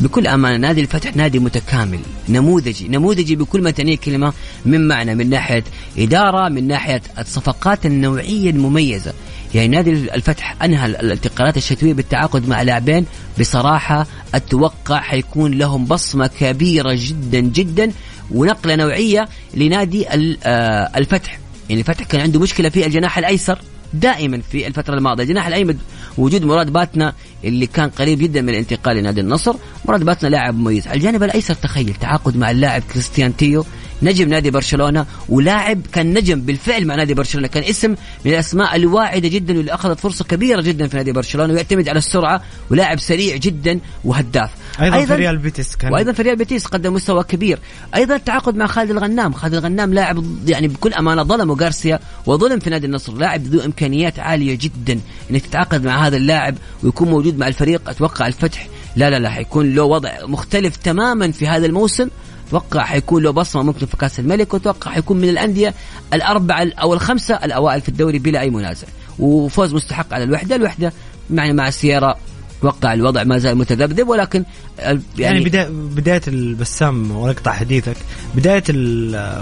بكل 0.00 0.26
أمانة 0.26 0.56
نادي 0.56 0.80
الفتح 0.80 1.16
نادي 1.16 1.38
متكامل 1.38 2.00
نموذجي 2.28 2.88
نموذجي 2.88 3.36
بكل 3.36 3.62
ما 3.62 3.70
تعنيه 3.70 3.94
الكلمة 3.94 4.32
من 4.64 4.88
معنى 4.88 5.14
من 5.14 5.30
ناحية 5.30 5.64
إدارة 5.98 6.48
من 6.48 6.66
ناحية 6.66 7.02
الصفقات 7.18 7.86
النوعية 7.86 8.50
المميزة. 8.50 9.12
يعني 9.54 9.68
نادي 9.68 9.90
الفتح 9.90 10.62
أنهى 10.62 10.86
الانتقالات 10.86 11.56
الشتوية 11.56 11.94
بالتعاقد 11.94 12.48
مع 12.48 12.62
لاعبين. 12.62 13.06
بصراحة 13.40 14.06
أتوقع 14.34 15.00
حيكون 15.00 15.54
لهم 15.54 15.84
بصمة 15.84 16.30
كبيرة 16.40 16.92
جدا 16.94 17.40
جدا 17.40 17.92
ونقلة 18.30 18.76
نوعية 18.76 19.28
لنادي 19.54 20.06
آه، 20.08 20.90
الفتح. 20.96 21.38
يعني 21.68 21.80
الفتح 21.80 22.04
كان 22.04 22.20
عنده 22.20 22.40
مشكلة 22.40 22.68
في 22.68 22.86
الجناح 22.86 23.18
الأيسر. 23.18 23.58
دائما 23.92 24.40
في 24.50 24.66
الفترة 24.66 24.94
الماضية. 24.94 25.22
الجناح 25.24 25.46
الأيمن 25.46 25.78
وجود 26.18 26.44
مراد 26.44 26.72
باتنا 26.72 27.12
اللي 27.44 27.66
كان 27.66 27.90
قريب 27.90 28.18
جدا 28.18 28.42
من 28.42 28.48
الانتقال 28.48 28.96
لنادي 28.96 29.20
النصر. 29.20 29.54
مراد 29.84 30.02
باتنا 30.02 30.28
لاعب 30.28 30.54
مميز. 30.54 30.86
على 30.86 30.96
الجانب 30.96 31.22
الأيسر 31.22 31.54
تخيل 31.54 31.94
تعاقد 31.94 32.36
مع 32.36 32.50
اللاعب 32.50 32.82
كريستيان 32.92 33.36
تيو 33.36 33.64
نجم 34.02 34.28
نادي 34.28 34.50
برشلونة 34.50 35.06
ولاعب 35.28 35.80
كان 35.92 36.14
نجم 36.14 36.40
بالفعل 36.40 36.86
مع 36.86 36.94
نادي 36.94 37.14
برشلونة 37.14 37.48
كان 37.48 37.62
اسم 37.62 37.90
من 38.24 38.32
الأسماء 38.32 38.76
الواعدة 38.76 39.28
جدا 39.28 39.56
واللي 39.56 39.74
أخذت 39.74 40.00
فرصة 40.00 40.24
كبيرة 40.24 40.60
جدا 40.60 40.86
في 40.88 40.96
نادي 40.96 41.12
برشلونة 41.12 41.52
ويعتمد 41.52 41.88
على 41.88 41.98
السرعة 41.98 42.42
ولاعب 42.70 43.00
سريع 43.00 43.36
جدا 43.36 43.80
وهداف. 44.04 44.50
أيضا, 44.80 44.96
أيضاً 44.96 45.06
في 45.06 45.20
ريال 45.20 45.38
بيتيس 45.38 45.76
كان. 45.76 45.92
وأيضا 45.92 46.12
في 46.12 46.22
ريال 46.22 46.36
بيتيس 46.36 46.66
قدم 46.66 46.92
مستوى 46.92 47.24
كبير. 47.24 47.58
أيضا 47.94 48.16
التعاقد 48.16 48.56
مع 48.56 48.66
خالد 48.66 48.90
الغنام. 48.90 49.32
خالد 49.32 49.54
الغنام 49.54 49.94
لاعب 49.94 50.24
يعني 50.46 50.68
بكل 50.68 50.94
أمانة 50.94 51.22
ظلمه 51.22 51.56
غارسيا 51.60 52.00
وظلم 52.26 52.58
في 52.58 52.70
نادي 52.70 52.86
النصر. 52.86 53.14
لاعب 53.14 53.42
ذو 53.46 53.60
إمكانيات 53.60 54.18
عالية 54.18 54.58
جدا 54.60 55.00
إنك 55.30 55.46
تتعاقد 55.46 55.84
مع 55.84 56.06
هذا 56.06 56.16
اللاعب 56.16 56.54
ويكون 56.82 57.08
موجود 57.08 57.38
مع 57.38 57.48
الفريق. 57.48 57.90
أتوقع 57.90 58.26
الفتح 58.26 58.68
لا 58.96 59.10
لا 59.10 59.18
لا 59.18 59.30
حيكون 59.30 59.74
له 59.74 59.82
وضع 59.82 60.10
مختلف 60.22 60.76
تماما 60.76 61.32
في 61.32 61.46
هذا 61.46 61.66
الموسم. 61.66 62.08
أتوقع 62.48 62.84
حيكون 62.84 63.22
له 63.22 63.30
بصمة 63.30 63.62
ممكن 63.62 63.86
في 63.86 63.96
كأس 63.96 64.20
الملك 64.20 64.54
وأتوقع 64.54 64.90
حيكون 64.90 65.16
من 65.16 65.28
الأندية 65.28 65.74
الأربعة 66.12 66.66
أو 66.82 66.94
الخمسة 66.94 67.34
الأوائل 67.34 67.80
في 67.80 67.88
الدوري 67.88 68.18
بلا 68.18 68.40
أي 68.40 68.50
منازع. 68.50 68.86
وفوز 69.18 69.74
مستحق 69.74 70.14
على 70.14 70.24
الوحدة 70.24 70.56
الوحدة 70.56 70.92
يعني 71.30 71.52
مع 71.52 71.68
السياره 71.68 72.16
أتوقع 72.58 72.94
الوضع 72.94 73.24
ما 73.24 73.38
زال 73.38 73.58
متذبذب 73.58 74.08
ولكن 74.08 74.44
يعني, 74.78 75.00
يعني 75.18 75.44
بداية, 75.44 75.68
بداية 75.68 76.20
البسام 76.28 77.10
ونقطع 77.10 77.52
حديثك 77.52 77.96
بداية 78.34 78.62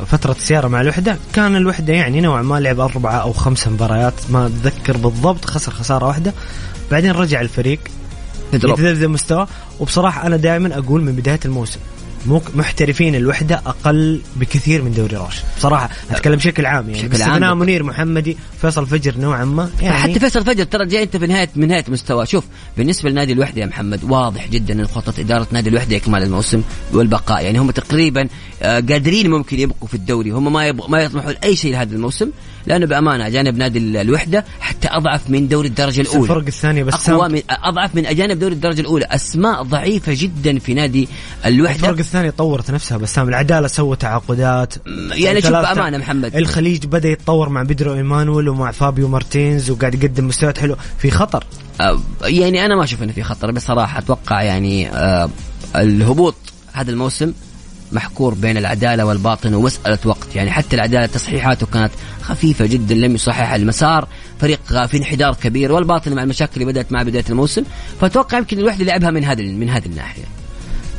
فترة 0.05 0.33
السيارة 0.33 0.69
مع 0.69 0.81
الوحدة 0.81 1.17
كان 1.33 1.57
الوحدة 1.57 1.93
يعني 1.93 2.21
نوعا 2.21 2.43
ما 2.43 2.61
لعب 2.61 2.81
أربعة 2.81 3.17
أو 3.17 3.33
خمس 3.33 3.69
مباريات 3.69 4.15
ما 4.31 4.47
أتذكر 4.47 4.97
بالضبط 4.97 5.45
خسر 5.45 5.73
خسارة 5.73 6.07
واحدة. 6.07 6.33
بعدين 6.91 7.11
رجع 7.11 7.41
الفريق 7.41 7.79
يتذبذب 8.53 9.11
مستوى 9.11 9.47
وبصراحة 9.81 10.27
أنا 10.27 10.37
دائما 10.37 10.79
أقول 10.79 11.03
من 11.03 11.13
بداية 11.13 11.41
الموسم 11.45 11.81
محترفين 12.55 13.15
الوحدة 13.15 13.63
أقل 13.67 14.21
بكثير 14.37 14.83
من 14.83 14.93
دوري 14.95 15.17
روش 15.17 15.37
بصراحة 15.59 15.91
أتكلم 16.11 16.37
بشكل 16.37 16.67
عام 16.67 16.91
يعني. 16.91 17.09
بشكل 17.09 17.23
عام. 17.23 17.59
منير 17.59 17.83
محمدي 17.83 18.37
فيصل 18.61 18.87
فجر 18.87 19.19
نوعا 19.19 19.45
ما 19.45 19.71
يعني 19.81 19.97
حتى 19.97 20.21
فيصل 20.21 20.45
فجر 20.45 20.65
ترى 20.65 20.87
جاي 20.87 21.03
انت 21.03 21.17
في 21.17 21.27
نهايه 21.27 21.49
من 21.57 21.69
نهايه 21.69 21.85
مستوى. 21.89 22.27
شوف 22.27 22.45
بالنسبة 22.77 23.11
لنادي 23.11 23.33
الوحدة 23.33 23.61
يا 23.61 23.67
محمد 23.67 24.05
واضح 24.05 24.49
جدا 24.49 24.75
إن 24.75 24.87
خطة 24.87 25.21
إدارة 25.21 25.47
نادي 25.51 25.71
الوحدة 25.71 25.97
اكمال 25.97 26.23
الموسم 26.23 26.63
والبقاء. 26.93 27.45
يعني 27.45 27.59
هم 27.59 27.71
تقريبا 27.71 28.29
قادرين 28.63 29.31
ممكن 29.31 29.61
يبقوا 29.61 29.89
في 29.89 29.95
الدوري. 29.95 30.31
هم 30.31 30.53
ما 30.53 30.67
يبقوا 30.67 30.91
ما 30.91 31.03
يطمحوا 31.03 31.33
لأي 31.33 31.57
شيء 31.57 31.73
لهذا 31.73 31.95
الموسم. 31.95 32.31
لأنه 32.67 32.87
بأمانة 32.87 33.27
أجانب 33.27 33.57
نادي 33.57 33.79
الوحدة 33.79 34.45
حتى 34.61 34.89
أضعف 34.89 35.31
من 35.31 35.49
دوري 35.49 35.69
الدرجة 35.69 36.01
الأولى. 36.01 36.23
الفرق 36.23 36.47
الثانية 36.47 36.85
بس 36.85 37.09
أقوى 37.09 37.29
من 37.29 37.43
أضعف 37.51 37.95
من 37.95 38.07
أجانب 38.07 38.39
دوري 38.39 38.55
الدرجة 38.55 38.81
الأولى. 38.81 39.05
أسماء 39.05 39.63
ضعيفة 39.63 40.13
جدا 40.17 40.59
في 40.59 40.75
نادي 40.75 41.09
الوحدة. 41.47 41.77
الفرق 41.77 41.99
الثانية 41.99 42.31
طورت 42.31 42.71
نفسها 42.71 42.99
بسام 42.99 43.29
العدالة 43.29 43.69
سوى 43.69 43.97
تعاقدات. 43.97 44.75
يعني 45.13 45.41
شوف 45.41 45.51
بأمانة 45.51 45.99
محمد. 45.99 46.37
الخليج 46.37 46.87
بدأ 46.87 47.09
يتطور 47.09 47.49
مع 47.49 47.63
بدرو 47.63 47.95
إيمانويل 47.95 48.49
ومع 48.49 48.71
فابيو 48.71 49.09
مارتينز 49.09 49.71
وقاعد 49.71 49.95
يقدم 49.95 50.27
مستويات 50.27 50.59
حلوة 50.59 50.77
في 50.99 51.11
خطر. 51.11 51.45
أه 51.81 52.01
يعني 52.25 52.67
أنا 52.67 52.77
ما 52.77 52.85
أشوف 52.85 53.03
إنه 53.03 53.13
في 53.13 53.23
خطر 53.23 53.51
بصراحة 53.51 53.99
أتوقع 53.99 54.43
يعني 54.43 54.89
أه 54.89 55.31
الهبوط 55.77 56.35
هذا 56.73 56.91
الموسم 56.91 57.33
محصور 57.97 58.35
بين 58.35 58.57
العدالة 58.57 59.05
والباطن 59.05 59.55
ومسألة 59.55 59.99
وقت. 60.05 60.37
يعني 60.37 60.51
حتى 60.51 60.77
العدالة 60.77 61.07
تصحيحاته 61.07 61.67
كانت 61.67 61.93
خفيفة 62.23 62.67
جدا 62.67 62.95
لم 62.95 63.15
يصحح 63.15 63.53
المسار. 63.53 64.09
فريق 64.41 64.61
في 64.87 64.97
انحدار 64.97 65.35
كبير 65.35 65.73
والباطن 65.73 66.13
مع 66.15 66.23
المشاكل 66.23 66.53
اللي 66.55 66.73
بدأت 66.73 66.93
مع 66.93 67.03
بداية 67.03 67.25
الموسم. 67.31 67.63
فأتوقع 68.01 68.39
يمكن 68.39 68.59
الوحدة 68.59 68.85
لعبها 68.85 69.11
من 69.11 69.25
هذه 69.25 69.43
من 69.43 69.69
هذه 69.69 69.87
الناحية. 69.87 70.25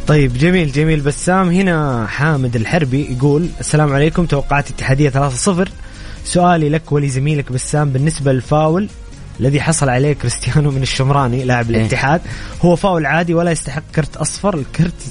طيب 0.07 0.37
جميل 0.37 0.71
جميل. 0.71 1.01
بسام 1.01 1.49
هنا 1.49 2.07
حامد 2.07 2.55
الحربي 2.55 3.11
يقول 3.11 3.49
السلام 3.59 3.93
عليكم. 3.93 4.25
توقعات 4.25 4.69
اتحاديه 4.69 5.09
3-0 5.09 5.69
سؤالي 6.25 6.69
لك 6.69 6.91
ولزميلك 6.91 7.51
بسام 7.51 7.89
بالنسبة 7.89 8.33
للفاول 8.33 8.89
الذي 9.39 9.61
حصل 9.61 9.89
عليه 9.89 10.13
كريستيانو 10.13 10.71
من 10.71 10.81
الشمراني 10.81 11.43
لاعب 11.43 11.71
إيه. 11.71 11.77
الاتحاد. 11.77 12.21
هو 12.61 12.75
فاول 12.75 13.05
عادي 13.05 13.33
ولا 13.33 13.51
يستحق 13.51 13.83
كرت 13.95 14.17
أصفر؟ 14.17 14.55
الكرت 14.55 15.03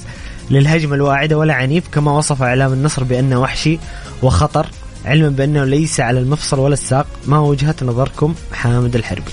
للهجمة 0.51 0.95
الواعدة 0.95 1.37
ولا 1.37 1.53
عنيف 1.53 1.83
كما 1.91 2.11
وصف 2.11 2.43
إعلام 2.43 2.73
النصر 2.73 3.03
بأنه 3.03 3.41
وحشي 3.41 3.79
وخطر 4.23 4.67
علما 5.05 5.29
بأنه 5.29 5.63
ليس 5.65 5.99
على 5.99 6.19
المفصل 6.19 6.59
ولا 6.59 6.73
الساق. 6.73 7.07
ما 7.25 7.39
وجهة 7.39 7.75
نظركم 7.81 8.35
حامد 8.53 8.95
الحربي؟ 8.95 9.31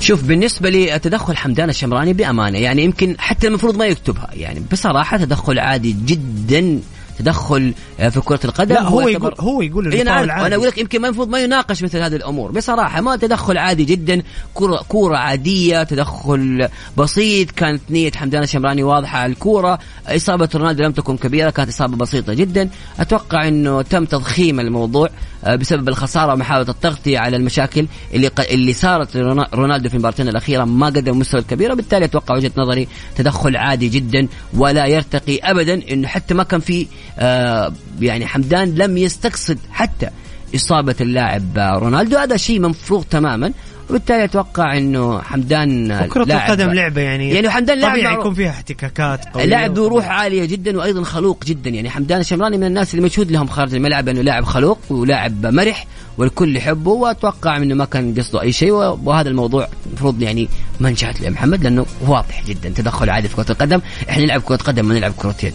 شوف 0.00 0.22
بالنسبة 0.22 0.70
لتدخل 0.70 1.36
حمدان 1.36 1.70
الشمراني 1.70 2.12
بأمانة 2.12 2.58
يعني 2.58 2.84
يمكن 2.84 3.16
حتى 3.18 3.46
المفروض 3.46 3.76
ما 3.76 3.86
يكتبها 3.86 4.30
يعني 4.32 4.62
بصراحة 4.72 5.16
تدخل 5.16 5.58
عادي 5.58 5.96
جدا 6.06 6.80
تدخل 7.18 7.74
آه، 8.00 8.08
في 8.08 8.20
كرة 8.20 8.40
القدم 8.44 8.74
لا 8.74 8.82
هو, 8.82 9.00
هو 9.00 9.08
يقول 9.08 9.34
هو 9.40 9.62
يقول 9.62 9.92
إيه 9.92 10.02
أنا 10.02 10.46
أنا 10.46 10.56
أقول 10.56 10.68
لك 10.68 10.78
يمكن 10.78 11.00
ما 11.00 11.08
المفروض 11.08 11.28
ما 11.28 11.38
يناقش 11.38 11.82
مثل 11.82 11.98
هذه 11.98 12.16
الأمور 12.16 12.50
بصراحة 12.52 13.00
ما 13.00 13.16
تدخل 13.16 13.58
عادي 13.58 13.84
جدا 13.84 14.22
كره 14.54 14.76
كورة 14.88 15.16
عادية 15.16 15.82
تدخل 15.82 16.68
بسيط 16.96 17.50
كانت 17.50 17.82
نية 17.90 18.12
حمدان 18.12 18.42
الشمراني 18.42 18.82
واضحة 18.82 19.18
على 19.18 19.32
الكورة. 19.32 19.78
إصابة 20.06 20.48
رونالدو 20.54 20.82
لم 20.82 20.92
تكن 20.92 21.16
كبيرة 21.16 21.50
كانت 21.50 21.68
إصابة 21.68 21.96
بسيطة 21.96 22.34
جدا. 22.34 22.68
أتوقع 23.00 23.48
إنه 23.48 23.82
تم 23.82 24.04
تضخيم 24.04 24.60
الموضوع. 24.60 25.10
بسبب 25.46 25.88
الخسارة 25.88 26.32
ومحاولة 26.32 26.70
التغطية 26.70 27.18
على 27.18 27.36
المشاكل 27.36 27.86
اللي 28.14 28.30
اللي 28.50 28.72
صارت 28.72 29.16
رونالدو 29.54 29.88
في 29.88 29.94
المباراتين 29.94 30.28
الأخيرة. 30.28 30.64
ما 30.64 30.86
قدم 30.86 31.18
مستوى 31.18 31.40
الكبير 31.40 31.72
وبالتالي 31.72 32.04
أتوقع 32.04 32.34
وجهة 32.34 32.52
نظري 32.56 32.88
تدخل 33.16 33.56
عادي 33.56 33.88
جدا 33.88 34.28
ولا 34.54 34.86
يرتقي 34.86 35.38
ابدا 35.38 35.92
إنه 35.92 36.08
حتى 36.08 36.34
ما 36.34 36.42
كان 36.42 36.60
في 36.60 36.86
آه 37.18 37.72
يعني 38.00 38.26
حمدان 38.26 38.74
لم 38.74 38.98
يستقصد 38.98 39.58
حتى 39.70 40.08
إصابة 40.54 40.96
اللاعب 41.00 41.58
رونالدو. 41.58 42.16
هذا 42.16 42.36
شيء 42.36 42.60
مفروغ 42.60 43.02
تماما. 43.02 43.52
وبالتالي 43.92 44.24
أتوقع 44.24 44.76
إنه 44.76 45.20
حمدان 45.20 46.06
كرة 46.06 46.22
القدم 46.22 46.70
لعبة 46.70 47.00
يعني 47.00 47.30
يعني 47.30 47.50
حمدان 47.50 47.78
لاعب 47.78 47.96
طبيعي 47.96 48.14
يكون 48.14 48.34
فيها 48.34 48.50
احتكاكات 48.50 49.24
قوية 49.24 49.44
لاعب 49.44 49.74
ذو 49.74 49.86
روح 49.86 50.08
عالية 50.08 50.44
جدا 50.44 50.78
وأيضا 50.78 51.02
خلوق 51.02 51.44
جدا. 51.44 51.70
يعني 51.70 51.90
حمدان 51.90 52.20
الشمراني 52.20 52.56
من 52.56 52.64
الناس 52.64 52.94
اللي 52.94 53.04
مشهود 53.04 53.30
لهم 53.30 53.46
خارج 53.46 53.74
الملعب 53.74 54.08
إنه 54.08 54.20
لاعب 54.20 54.44
خلوق 54.44 54.78
ولاعب 54.90 55.46
مرح 55.46 55.86
والكل 56.18 56.56
يحبه 56.56 56.90
وأتوقع 56.90 57.56
إنه 57.56 57.74
ما 57.74 57.84
كان 57.84 58.14
قصده 58.14 58.42
أي 58.42 58.52
شيء 58.52 58.72
وهذا 58.72 59.28
الموضوع 59.28 59.68
المفروض 59.86 60.22
يعني 60.22 60.48
ما 60.80 60.88
انشهت 60.88 61.20
لمحمد 61.20 61.64
لأنه 61.64 61.86
واضح 62.06 62.44
جدا. 62.46 62.68
تدخل 62.68 63.10
عادي 63.10 63.28
في 63.28 63.36
كرة 63.36 63.50
القدم. 63.50 63.80
إحنا 64.10 64.24
نلعب 64.24 64.40
كرة 64.40 64.56
قدم 64.56 64.84
ما 64.84 64.94
نلعب 64.94 65.12
كرة 65.16 65.36
يد. 65.42 65.54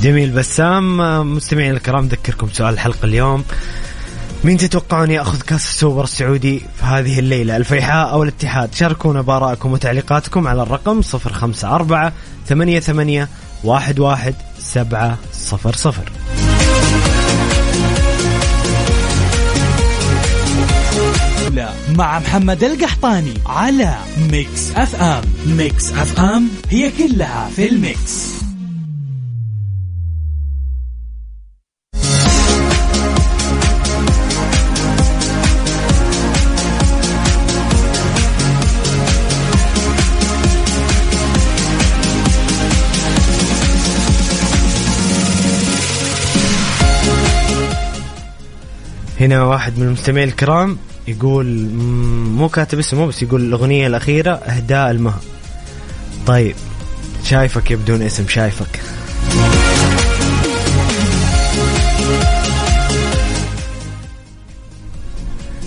جميل 0.00 0.30
بسام 0.30 0.96
مستمعين 1.34 1.74
الكرام 1.74 2.06
ذكركم 2.06 2.48
سؤال 2.52 2.74
الحلقة 2.74 3.04
اليوم. 3.04 3.44
مين 4.44 4.56
تتوقعون 4.56 5.10
يأخذ 5.10 5.40
كأس 5.40 5.64
السوبر 5.68 6.04
السعودي 6.04 6.58
في 6.58 6.84
هذه 6.84 7.18
الليلة؟ 7.18 7.56
الفيحاء 7.56 8.10
أو 8.10 8.22
الاتحاد؟ 8.22 8.74
شاركونا 8.74 9.22
بارائكم 9.22 9.72
وتعليقاتكم 9.72 10.48
على 10.48 10.62
الرقم 10.62 11.00
054 11.14 12.12
88 12.46 13.26
11 13.68 14.34
700 14.60 15.18
مع 21.96 22.18
محمد 22.18 22.64
القحطاني 22.64 23.34
على 23.46 23.94
Mix 24.30 24.70
FM. 24.76 25.22
Mix 25.46 25.92
FM 25.92 26.48
هي 26.70 26.90
كلها 26.90 27.50
في 27.56 27.68
ال 27.68 27.83
Mix. 27.83 28.41
هنا 49.22 49.42
واحد 49.42 49.78
من 49.78 49.86
المستمعين 49.86 50.28
الكرام 50.28 50.78
يقول 51.08 51.68
مو 52.36 52.48
كاتب 52.48 52.78
اسمه 52.78 53.06
بس 53.06 53.22
يقول 53.22 53.40
الأغنية 53.40 53.86
الأخيرة 53.86 54.30
إهداء 54.32 54.90
المها 54.90 55.20
طيب 56.26 56.54
شايفك 57.24 57.70
يا 57.70 57.76
بدون 57.76 58.02
اسم 58.02 58.28
شايفك. 58.28 58.80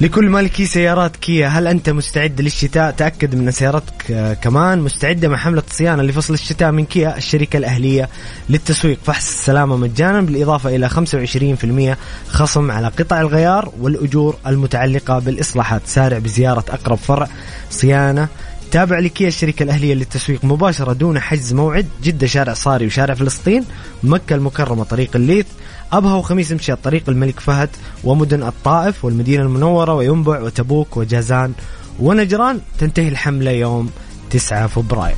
لكل 0.06 0.30
مالكي 0.30 0.66
سيارات 0.66 1.16
كيا. 1.16 1.48
هل 1.48 1.68
أنت 1.68 1.90
مستعد 1.90 2.42
للشتاء؟ 2.42 2.92
تأكد 2.92 3.36
من 3.36 3.52
سيارتك. 3.52 4.12
آه، 4.12 4.34
كمان 4.34 4.80
مستعدة 4.80 5.28
مع 5.28 5.38
حملة 5.38 5.64
صيانه 5.72 6.04
لفصل 6.04 6.34
الشتاء 6.34 6.72
من 6.72 6.86
كيا 6.86 7.18
الشركة 7.18 7.58
الأهلية 7.58 8.10
للتسويق. 8.50 9.00
فحص 9.06 9.28
السلامة 9.28 9.78
مجانا 9.78 10.22
بالإضافة 10.22 10.76
إلى 10.76 10.90
25% 10.90 11.98
خصم 12.30 12.72
على 12.72 12.88
قطع 12.88 13.22
الغيار 13.22 13.72
والأجور 13.80 14.36
المتعلقة 14.48 15.20
بالإصلاحات. 15.20 15.82
سارع 15.86 16.18
بزيارة 16.18 16.66
أقرب 16.70 16.98
فرع 16.98 17.28
صيانة 17.70 18.28
تابع 18.72 19.00
لكيا 19.00 19.28
الشركة 19.28 19.64
الأهلية 19.64 19.94
للتسويق 19.94 20.46
مباشرة 20.46 20.94
دون 20.94 21.20
حجز 21.20 21.54
موعد. 21.54 21.88
جدة 22.04 22.28
شارع 22.28 22.54
صاري 22.54 22.86
وشارع 22.86 23.14
فلسطين 23.14 23.66
مكة 24.04 24.36
المكرمة 24.36 24.84
طريق 24.84 25.16
الليث. 25.16 25.46
أبها 25.94 26.16
وخميس 26.16 26.52
مشيط 26.52 26.80
طريق 26.84 27.04
الملك 27.10 27.40
فهد 27.40 27.70
ومدن 28.04 28.44
الطائف 28.44 29.06
والمدينة 29.06 29.44
المنورة 29.44 29.94
وينبع 29.94 30.42
وتبوك 30.42 30.98
وجازان 30.98 31.54
ونجران 32.00 32.60
تنتهي 32.80 33.08
الحملة 33.08 33.52
يوم 33.52 33.90
9 34.30 34.68
فبراير 34.68 35.16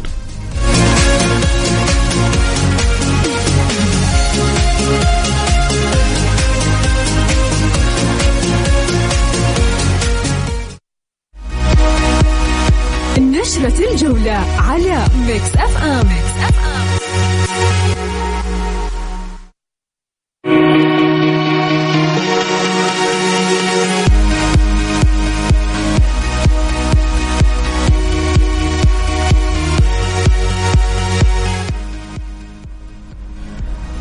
نشرة 13.17 13.91
الجولة 13.91 14.45
على 14.59 15.05
Mix 15.27 15.55
FM, 15.55 15.97
Mix 16.07 16.43
FM. 16.43 17.46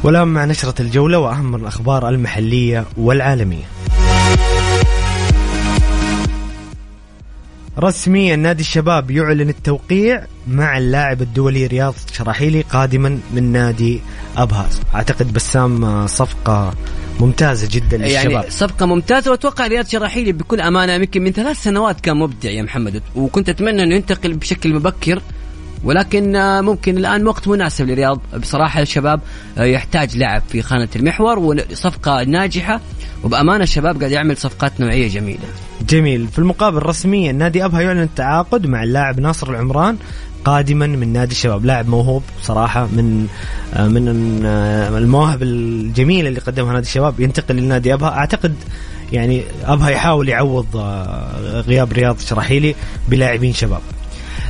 والآن 0.06 0.28
مع 0.28 0.44
نشرة 0.44 0.82
الجولة 0.82 1.18
وأهم 1.18 1.54
الأخبار 1.54 2.08
المحلية 2.08 2.84
والعالمية. 2.96 3.64
رسميا 7.78 8.36
نادي 8.36 8.60
الشباب 8.60 9.10
يعلن 9.10 9.48
التوقيع 9.48 10.26
مع 10.48 10.78
اللاعب 10.78 11.22
الدولي 11.22 11.66
رياض 11.66 11.94
شراحيلي 12.12 12.60
قادما 12.60 13.18
من 13.34 13.52
نادي 13.52 14.00
ابها 14.36 14.68
أعتقد 14.94 15.32
بسام 15.32 16.06
صفقة 16.06 16.74
ممتازة 17.20 17.68
جدا 17.70 17.96
للشباب. 17.96 18.30
يعني 18.30 18.50
صفقة 18.50 18.86
ممتازة 18.86 19.30
وأتوقع 19.30 19.66
رياض 19.66 19.86
شراحيلي 19.86 20.32
بكل 20.32 20.60
أمانة 20.60 20.92
يمكن 20.92 21.22
من 21.22 21.32
ثلاث 21.32 21.62
سنوات 21.62 22.00
كان 22.00 22.16
مبدع 22.16 22.50
يا 22.50 22.62
محمد. 22.62 23.02
وكنت 23.16 23.48
أتمنى 23.48 23.82
أنه 23.82 23.94
ينتقل 23.94 24.34
بشكل 24.34 24.74
مبكر 24.74 25.22
ولكن 25.84 26.36
آه، 26.36 26.60
ممكن 26.60 26.98
الآن 26.98 27.26
وقت 27.26 27.48
مناسب 27.48 27.86
لرياض. 27.86 28.20
بصراحة 28.40 28.82
الشباب 28.82 29.20
آه، 29.58 29.64
يحتاج 29.64 30.16
لاعب 30.16 30.42
في 30.48 30.62
خانة 30.62 30.88
المحور 30.96 31.38
وصفقة 31.38 32.24
ناجحة. 32.24 32.80
وبأمانة 33.24 33.64
الشباب 33.64 33.98
قاعد 33.98 34.12
يعمل 34.12 34.36
صفقات 34.36 34.80
نوعية 34.80 35.08
جميلة. 35.08 35.44
جميل. 35.88 36.28
في 36.28 36.38
المقابل 36.38 36.86
رسميا 36.86 37.32
نادي 37.32 37.64
أبها 37.64 37.80
يعلن 37.80 38.02
التعاقد 38.02 38.66
مع 38.66 38.82
اللاعب 38.82 39.20
ناصر 39.20 39.50
العمران 39.50 39.96
قادما 40.44 40.86
من 40.86 41.12
نادي 41.12 41.32
الشباب. 41.32 41.64
لاعب 41.64 41.88
موهوب 41.88 42.22
صراحة 42.42 42.86
من 42.86 43.26
آه، 43.74 43.88
من 43.88 44.08
المواهب 44.96 45.42
الجميلة 45.42 46.28
اللي 46.28 46.40
قدمها 46.40 46.72
نادي 46.72 46.86
الشباب. 46.86 47.20
ينتقل 47.20 47.56
لنادي 47.56 47.94
أبها. 47.94 48.08
أعتقد 48.08 48.54
يعني 49.12 49.42
أبها 49.64 49.88
يحاول 49.88 50.28
يعوض 50.28 50.66
غياب 51.66 51.92
رياض 51.92 52.18
شراحيلي 52.18 52.74
بلاعبين 53.08 53.52
شباب. 53.52 53.80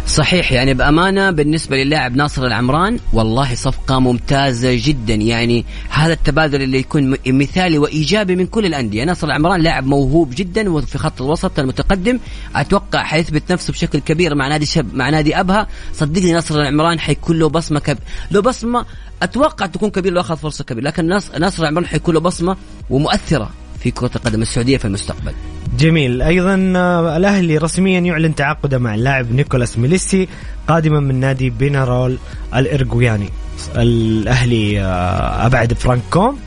صحيح 0.06 0.52
يعني 0.52 0.74
بأمانة 0.74 1.30
بالنسبة 1.30 1.76
للاعب 1.76 2.16
ناصر 2.16 2.46
العمران 2.46 2.98
والله 3.12 3.54
صفقة 3.54 3.98
ممتازة 3.98 4.80
جدا. 4.82 5.14
يعني 5.14 5.64
هذا 5.88 6.12
التبادل 6.12 6.62
اللي 6.62 6.78
يكون 6.78 7.16
مثالي 7.26 7.78
وإيجابي 7.78 8.36
من 8.36 8.46
كل 8.46 8.66
الأندية. 8.66 9.04
ناصر 9.04 9.26
العمران 9.26 9.60
لاعب 9.60 9.86
موهوب 9.86 10.32
جدا 10.36 10.70
وفي 10.70 10.98
خط 10.98 11.22
الوسط 11.22 11.58
المتقدم. 11.58 12.18
أتوقع 12.56 13.02
حيثبت 13.02 13.52
نفسه 13.52 13.72
بشكل 13.72 13.98
كبير 13.98 14.34
مع 14.34 14.48
نادي 14.48 14.66
شب 14.66 14.94
مع 14.94 15.10
نادي 15.10 15.40
أبها. 15.40 15.66
صدقني 15.92 16.32
ناصر 16.32 16.60
العمران 16.60 17.00
حيكون 17.00 17.38
له 17.38 17.48
بصمة 17.48 17.80
كب... 17.80 17.98
له 18.30 18.42
بصمة 18.42 18.86
أتوقع 19.22 19.66
تكون 19.66 19.90
كبير 19.90 20.12
لو 20.12 20.20
أخذ 20.20 20.36
فرصة 20.36 20.64
كبيرة. 20.64 20.84
لكن 20.84 21.08
ناص... 21.08 21.30
ناصر 21.30 21.62
العمران 21.62 21.86
حيكون 21.86 22.14
له 22.14 22.20
بصمة 22.20 22.56
ومؤثرة. 22.90 23.50
في 23.80 23.90
كرة 23.90 24.10
القدم 24.16 24.42
السعودية 24.42 24.76
في 24.76 24.84
المستقبل. 24.84 25.32
جميل. 25.78 26.22
أيضا 26.22 26.72
آه، 26.76 27.16
الأهلي 27.16 27.58
رسميا 27.58 28.00
يعلن 28.00 28.34
تعاقده 28.34 28.78
مع 28.78 28.94
اللاعب 28.94 29.32
نيكولاس 29.32 29.78
ميليسي 29.78 30.28
قادما 30.68 31.00
من 31.00 31.20
نادي 31.20 31.50
بينارول 31.50 32.18
الارجوياني 32.54 33.28
الأهلي 33.76 34.80
آه، 34.80 35.46
أبعد 35.46 35.72
فرانك 35.72 36.02
كوم 36.10 36.38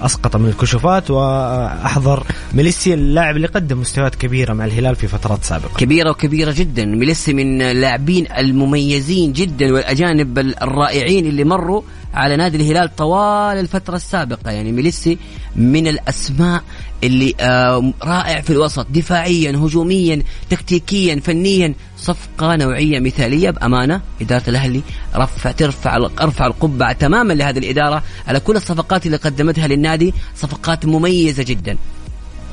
أسقط 0.00 0.36
من 0.36 0.48
الكشوفات 0.48 1.10
وأحضر 1.10 2.26
ميليسي 2.54 2.94
اللاعب 2.94 3.36
اللي 3.36 3.46
قدم 3.46 3.80
مستويات 3.80 4.14
كبيرة 4.14 4.52
مع 4.52 4.64
الهلال 4.64 4.96
في 4.96 5.08
فترات 5.08 5.44
سابقة. 5.44 5.76
كبيرة 5.76 6.10
وكبيرة 6.10 6.52
جدا. 6.52 6.84
ميليسي 6.84 7.32
من 7.32 7.62
اللاعبين 7.62 8.26
المميزين 8.38 9.32
جدا 9.32 9.72
والأجانب 9.72 10.38
الرائعين 10.38 11.26
اللي 11.26 11.44
مروا 11.44 11.82
على 12.14 12.36
نادي 12.36 12.56
الهلال 12.56 12.96
طوال 12.96 13.58
الفترة 13.58 13.96
السابقة. 13.96 14.50
يعني 14.50 14.72
ميليسي 14.72 15.18
من 15.56 15.86
الأسماء 15.86 16.62
اللي 17.04 17.34
آه، 17.40 17.92
رائع 18.02 18.40
في 18.40 18.50
الوسط 18.50 18.86
دفاعيا 18.90 19.50
هجوميا 19.50 20.22
تكتيكيا 20.50 21.20
فنيا 21.20 21.74
صفقة 21.96 22.56
نوعية 22.56 23.00
مثالية 23.00 23.50
بأمانة. 23.50 24.00
إدارة 24.20 24.42
الأهلي 24.48 24.82
رفع 25.16 25.50
ترفع 25.50 25.96
أرفع 26.20 26.46
القبعة 26.46 26.92
تماما 26.92 27.32
لهذه 27.32 27.58
الإدارة 27.58 28.02
على 28.28 28.40
كل 28.40 28.56
الصفقات 28.56 29.06
اللي 29.06 29.16
قدمتها 29.16 29.68
للنادي 29.68 30.14
صفقات 30.36 30.86
مميزة 30.86 31.42
جدا. 31.42 31.76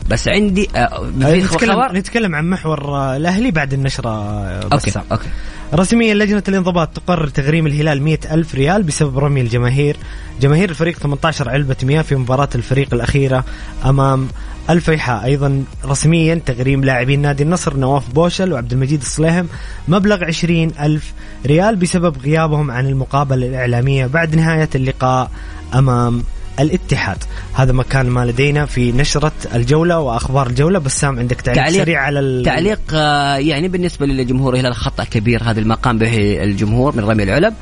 بس 0.10 0.28
عندي 0.28 0.70
آه، 0.76 1.12
في 1.20 1.42
نتكلم 1.42 1.98
نتكلم 1.98 2.36
عن 2.36 2.50
محور 2.50 2.96
آه، 2.96 3.18
الأهلي 3.18 3.52
بعد 3.52 3.74
النشرة 3.74 4.10
آه، 4.10 4.64
okay. 4.74 4.92
Okay. 5.12 5.28
رسميا 5.74 6.14
لجنة 6.14 6.44
الانضباط 6.48 6.90
تقرر 6.90 7.28
تغريم 7.28 7.68
الهلال 7.68 8.02
مئة 8.02 8.34
ألف 8.34 8.56
ريال 8.56 8.84
بسبب 8.84 9.20
رمي 9.20 9.42
الجماهير. 9.42 9.98
جماهير 10.42 10.70
الفريق 10.70 10.98
18 11.00 11.50
علبة 11.50 11.76
مياه 11.84 12.02
في 12.02 12.16
مباراة 12.16 12.50
الفريق 12.56 12.94
الأخيرة 12.94 13.46
أمام 13.86 14.28
الفيحاء. 14.70 15.26
أيضا 15.26 15.64
رسميا 15.86 16.36
تغريم 16.46 16.84
لاعبين 16.84 17.22
نادي 17.22 17.44
النصر 17.44 17.78
نواف 17.78 18.14
بوشل 18.14 18.54
وعبد 18.54 18.74
المجيد 18.74 19.02
الصليهم 19.02 19.48
مبلغ 19.88 20.24
20 20.24 20.72
ألف 20.80 21.14
ريال 21.46 21.76
بسبب 21.76 22.18
غيابهم 22.18 22.72
عن 22.72 22.88
المقابلة 22.88 23.48
الإعلامية 23.48 24.06
بعد 24.06 24.36
نهاية 24.36 24.70
اللقاء 24.76 25.32
أمام 25.74 26.24
الاتحاد. 26.60 27.18
هذا 27.54 27.72
ما 27.72 27.84
كان 27.84 28.06
ما 28.10 28.26
لدينا 28.26 28.66
في 28.66 28.92
نشرة 28.92 29.32
الجولة 29.56 30.00
وأخبار 30.00 30.48
الجولة 30.48 30.80
بسام 30.80 31.20
عندك 31.20 31.42
تعليق, 31.42 31.64
تعليق- 31.64 31.82
سريع 31.84 32.02
على 32.02 32.20
ال... 32.20 32.44
تعليق 32.46 32.80
آه، 32.94 33.36
يعني 33.36 33.68
بالنسبة 33.68 34.06
للجمهور 34.06 34.54
الهلال 34.54 34.76
خطأ 34.76 35.04
كبير 35.04 35.44
هذا 35.44 35.60
المقام 35.60 35.98
به 35.98 36.44
الجمهور 36.44 36.96
من 36.96 37.04
رمي 37.04 37.24
العلب. 37.24 37.54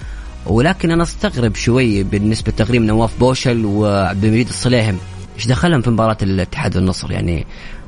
ولكن 0.45 0.91
أنا 0.91 1.03
أستغرب 1.03 1.55
شوي 1.55 2.03
بالنسبة 2.03 2.51
لتغريم 2.51 2.83
نواف 2.83 3.19
بوشل 3.19 3.65
وعبد 3.65 4.23
المجيد 4.25 4.47
الصليهم 4.49 4.97
إيش 5.35 5.47
دخلهم 5.47 5.81
في 5.81 5.89
مباراة 5.89 6.17
الاتحاد 6.21 6.75
والنصر؟ 6.77 7.11
يعني 7.11 7.45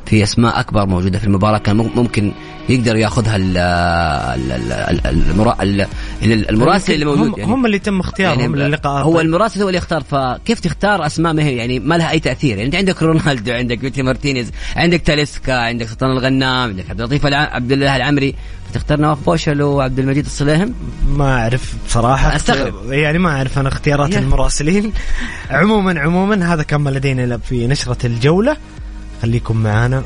في 0.09 0.23
أسماء 0.23 0.59
أكبر 0.59 0.85
موجودة 0.85 1.19
في 1.19 1.25
المباراة 1.25 1.57
كان 1.57 1.75
مم- 1.77 1.89
ممكن 1.95 2.31
يقدر 2.69 2.95
ياخذها 2.95 3.35
ال- 3.35 3.57
ال- 3.57 4.51
ال- 4.51 5.07
ال- 5.07 5.23
المرا- 5.31 5.61
ال- 5.63 5.81
ال- 6.23 6.49
المراسل 6.49 6.93
اللي 6.93 7.05
موجود 7.05 7.39
هم, 7.39 7.51
هم 7.51 7.65
اللي 7.65 7.79
تم 7.79 7.99
اختيارهم 7.99 8.39
يعني 8.55 8.69
للقاءات 8.69 9.05
هو 9.05 9.19
المراسل 9.21 9.61
هو 9.61 9.67
اللي 9.67 9.77
يختار 9.77 10.03
فكيف 10.03 10.59
تختار 10.59 11.05
أسماء؟ 11.05 11.33
ما 11.33 11.43
هي 11.43 11.55
يعني 11.55 11.79
ما 11.79 11.95
لها 11.97 12.11
أي 12.11 12.19
تأثير. 12.19 12.49
يعني 12.49 12.65
أنت 12.65 12.75
عندك 12.75 13.03
رونالدو 13.03 13.51
عندك 13.53 13.77
بيتي 13.77 14.01
مارتينيز 14.03 14.51
عندك 14.75 15.01
تاليسكا 15.01 15.53
عندك 15.53 15.87
سلطان 15.87 16.11
الغنام 16.11 16.69
عندك 16.69 16.89
عبد 16.89 17.01
اللطيف 17.01 17.25
عبد 17.25 17.71
الله 17.71 17.95
العمري. 17.95 18.35
فتختار 18.73 18.99
نواف 18.99 19.25
بوشل 19.25 19.61
وعبد 19.61 19.99
المجيد 19.99 20.25
الصليهم؟ 20.25 20.73
ما 21.09 21.37
أعرف 21.39 21.73
بصراحة. 21.87 22.35
أستغرب. 22.35 22.91
يعني 22.91 23.17
ما 23.19 23.29
أعرف 23.29 23.59
أنا 23.59 23.69
اختيارات 23.69 24.13
يا. 24.13 24.19
المراسلين. 24.19 24.91
عموما 25.49 25.99
عموما 25.99 26.53
هذا 26.53 26.63
كان 26.63 26.81
ما 26.81 26.89
لدينا 26.89 27.37
في 27.37 27.67
نشرة 27.67 28.05
الجولة. 28.05 28.57
خليكم 29.21 29.57
معنا 29.57 30.03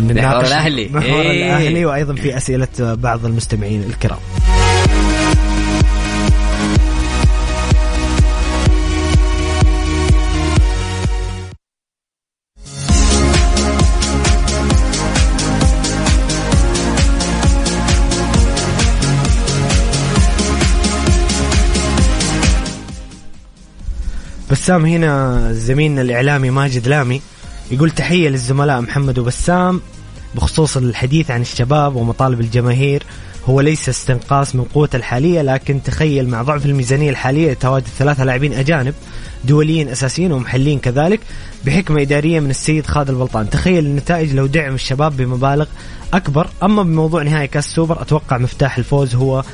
محور 0.00 0.40
الأهلي. 0.44 0.88
محور 0.88 1.20
إيه. 1.20 1.46
الأهلي 1.46 1.84
وأيضا 1.84 2.14
في 2.14 2.36
أسئلة 2.36 2.68
بعض 2.78 3.24
المستمعين 3.26 3.82
الكرام 3.82 4.18
بسام 24.50 24.86
هنا 24.86 25.52
زميلنا 25.52 26.02
الإعلامي 26.02 26.50
ماجد 26.50 26.88
لامي 26.88 27.20
يقول 27.70 27.90
تحية 27.90 28.28
للزملاء 28.28 28.80
محمد 28.80 29.18
وبسام 29.18 29.80
بخصوص 30.34 30.76
الحديث 30.76 31.30
عن 31.30 31.40
الشباب 31.40 31.96
ومطالب 31.96 32.40
الجماهير. 32.40 33.02
هو 33.46 33.60
ليس 33.60 33.88
استنقاص 33.88 34.54
من 34.54 34.64
قوته 34.64 34.96
الحالية 34.96 35.42
لكن 35.42 35.82
تخيل 35.82 36.28
مع 36.28 36.42
ضعف 36.42 36.66
الميزانية 36.66 37.10
الحالية 37.10 37.54
تواجد 37.54 37.86
ثلاثة 37.98 38.24
لاعبين 38.24 38.52
أجانب 38.52 38.94
دوليين 39.44 39.88
أساسيين 39.88 40.32
ومحليين 40.32 40.78
كذلك 40.78 41.20
بحكمة 41.66 42.02
إدارية 42.02 42.40
من 42.40 42.50
السيد 42.50 42.86
خالد 42.86 43.10
البلطان 43.10 43.50
تخيل 43.50 43.86
النتائج 43.86 44.34
لو 44.34 44.46
دعم 44.46 44.74
الشباب 44.74 45.16
بمبالغ 45.16 45.66
أكبر. 46.14 46.48
أما 46.62 46.82
بموضوع 46.82 47.22
نهائي 47.22 47.46
كاس 47.46 47.74
سوبر 47.74 48.02
أتوقع 48.02 48.38
مفتاح 48.38 48.78
الفوز 48.78 49.14
هو 49.14 49.44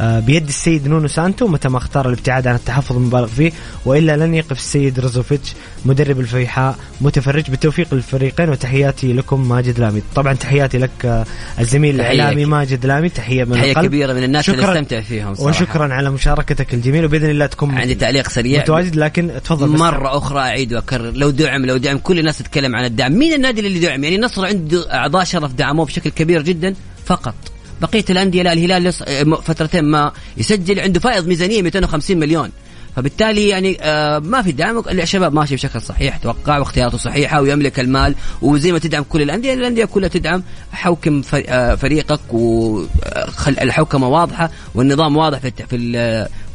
بيد 0.00 0.48
السيد 0.48 0.88
نونو 0.88 1.08
سانتو 1.08 1.48
متى 1.48 1.68
ما 1.68 1.78
اختار 1.78 2.08
الابتعاد 2.08 2.46
عن 2.46 2.54
التحفظ 2.54 2.96
المبالغ 2.96 3.26
فيه 3.26 3.52
وإلا 3.84 4.16
لن 4.16 4.34
يقف 4.34 4.52
السيد 4.52 5.00
روزوفيتش 5.00 5.52
مدرب 5.84 6.20
الفيحاء 6.20 6.76
متفرج 7.00 7.50
بالتوفيق 7.50 7.94
للفريقين 7.94 8.48
وتحياتي 8.48 9.12
لكم 9.12 9.48
ماجد 9.48 9.80
لامي 9.80 10.02
طبعا 10.14 10.34
تحياتي 10.34 10.78
لك 10.78 10.90
آه، 11.04 11.24
الزميل 11.60 11.94
الإعلامي. 11.94 12.44
ماجد 12.44 12.86
لامي 12.86 13.08
تحية 13.08 13.44
من 13.44 13.52
تحية 13.52 13.70
القلب 13.70 13.86
كبيرة 13.86 14.12
من 14.12 14.24
الناس 14.24 14.48
اللي 14.48 14.62
شكراً. 14.62 14.72
استمتع 14.72 15.00
فيهم 15.00 15.34
صراحة. 15.34 15.50
وشكرا 15.50 15.94
على 15.94 16.10
مشاركتك 16.10 16.74
الجميلة 16.74 17.04
وبإذن 17.06 17.30
الله 17.30 17.46
تكون 17.46 17.78
عندي 17.78 17.94
تعليق 17.94 18.28
سريع 18.28 18.60
متواجد 18.62 18.96
لكن 18.96 19.30
تفضل 19.44 19.72
بس. 19.72 19.80
مرة 19.80 20.16
أخرى 20.18 20.38
أعيد 20.40 20.74
وأكرر 20.74 21.10
لو 21.10 21.30
دعم 21.30 21.66
لو 21.66 21.76
دعم 21.76 21.98
كل 21.98 22.18
الناس 22.18 22.38
تتكلم 22.38 22.76
عن 22.76 22.84
الدعم 22.84 23.12
مين 23.12 23.32
النادي 23.32 23.60
اللي 23.60 23.78
دعم 23.78 24.04
يعني 24.04 24.16
النصر 24.16 24.46
عنده 24.46 24.94
أعضاء 24.94 25.24
شرف 25.24 25.52
دعموه 25.52 25.86
بشكل 25.86 26.10
كبير 26.10 26.42
جدا 26.42 26.74
فقط 27.06 27.34
بقية 27.82 28.04
الأندية 28.10 28.42
لا 28.42 28.52
الهلال 28.52 28.84
لس- 28.84 29.02
م- 29.08 29.34
فترتين 29.36 29.84
ما 29.84 30.12
يسجل 30.36 30.80
عنده 30.80 31.00
فائض 31.00 31.26
ميزانية 31.26 31.62
250 31.62 32.18
مليون. 32.18 32.50
فبالتالي 32.96 33.48
يعني 33.48 33.78
آه 33.80 34.18
ما 34.18 34.42
في 34.42 34.52
دعم 34.52 34.82
الشباب 34.90 35.32
ماشي 35.34 35.54
بشكل 35.54 35.80
صحيح 35.82 36.16
أتوقع 36.16 36.58
واختياراته 36.58 36.98
صحيحة 36.98 37.40
ويملك 37.40 37.80
المال 37.80 38.14
وزي 38.42 38.72
ما 38.72 38.78
تدعم 38.78 39.02
كل 39.08 39.22
الأندية 39.22 39.54
الأندية 39.54 39.84
كلها 39.84 40.08
تدعم 40.08 40.42
حوكم 40.72 41.22
آه، 41.34 41.74
فريقك 41.74 42.20
والحوكمه 42.32 44.08
واضحة 44.08 44.50
والنظام 44.74 45.16
واضح 45.16 45.38
في 45.38 45.52
في 45.70 45.76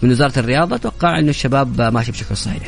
من 0.01 0.11
وزارة 0.11 0.39
الرياضة. 0.39 0.75
أتوقع 0.75 1.19
إنه 1.19 1.29
الشباب 1.29 1.81
آه، 1.81 1.89
ماشي 1.89 2.11
بشكل 2.11 2.37
صحيح. 2.37 2.63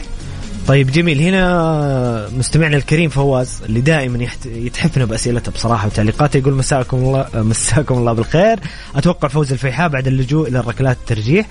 طيب 0.67 0.91
جميل. 0.91 1.21
هنا 1.21 2.29
مستمعنا 2.37 2.77
الكريم 2.77 3.09
فواز 3.09 3.61
اللي 3.65 3.81
دائما. 3.81 4.27
يتحفنا 4.45 5.05
بأسئلته 5.05 5.51
بصراحة 5.51 5.87
وتعليقاته 5.87 6.37
يقول 6.37 6.53
مساكم 6.53 6.97
الله 6.97 7.27
مساكم 7.33 7.97
الله 7.97 8.13
بالخير. 8.13 8.59
أتوقع 8.95 9.27
فوز 9.27 9.51
الفيحاء 9.51 9.89
بعد 9.89 10.07
اللجوء 10.07 10.47
إلى 10.47 10.59
الركلات 10.59 10.97
الترجيح. 10.97 11.47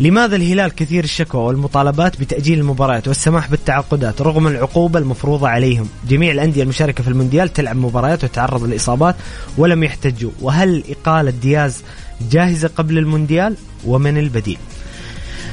لماذا 0.00 0.36
الهلال 0.36 0.74
كثير 0.74 1.04
الشكوى 1.04 1.40
والمطالبات 1.40 2.20
بتأجيل 2.20 2.58
المباريات 2.58 3.08
والسماح 3.08 3.50
بالتعاقدات 3.50 4.22
رغم 4.22 4.46
العقوبة 4.46 4.98
المفروضة 4.98 5.48
عليهم؟ 5.48 5.88
جميع 6.08 6.32
الأندية 6.32 6.62
المشاركة 6.62 7.02
في 7.02 7.08
المونديال 7.08 7.52
تلعب 7.52 7.76
مباريات 7.76 8.24
وتتعرض 8.24 8.64
للإصابات 8.64 9.16
ولم 9.58 9.84
يحتجوا. 9.84 10.30
وهل 10.40 10.84
إقالة 10.88 11.30
دياز 11.30 11.82
جاهزة 12.30 12.70
قبل 12.76 12.98
المونديال 12.98 13.54
ومن 13.86 14.18
البديل؟ 14.18 14.58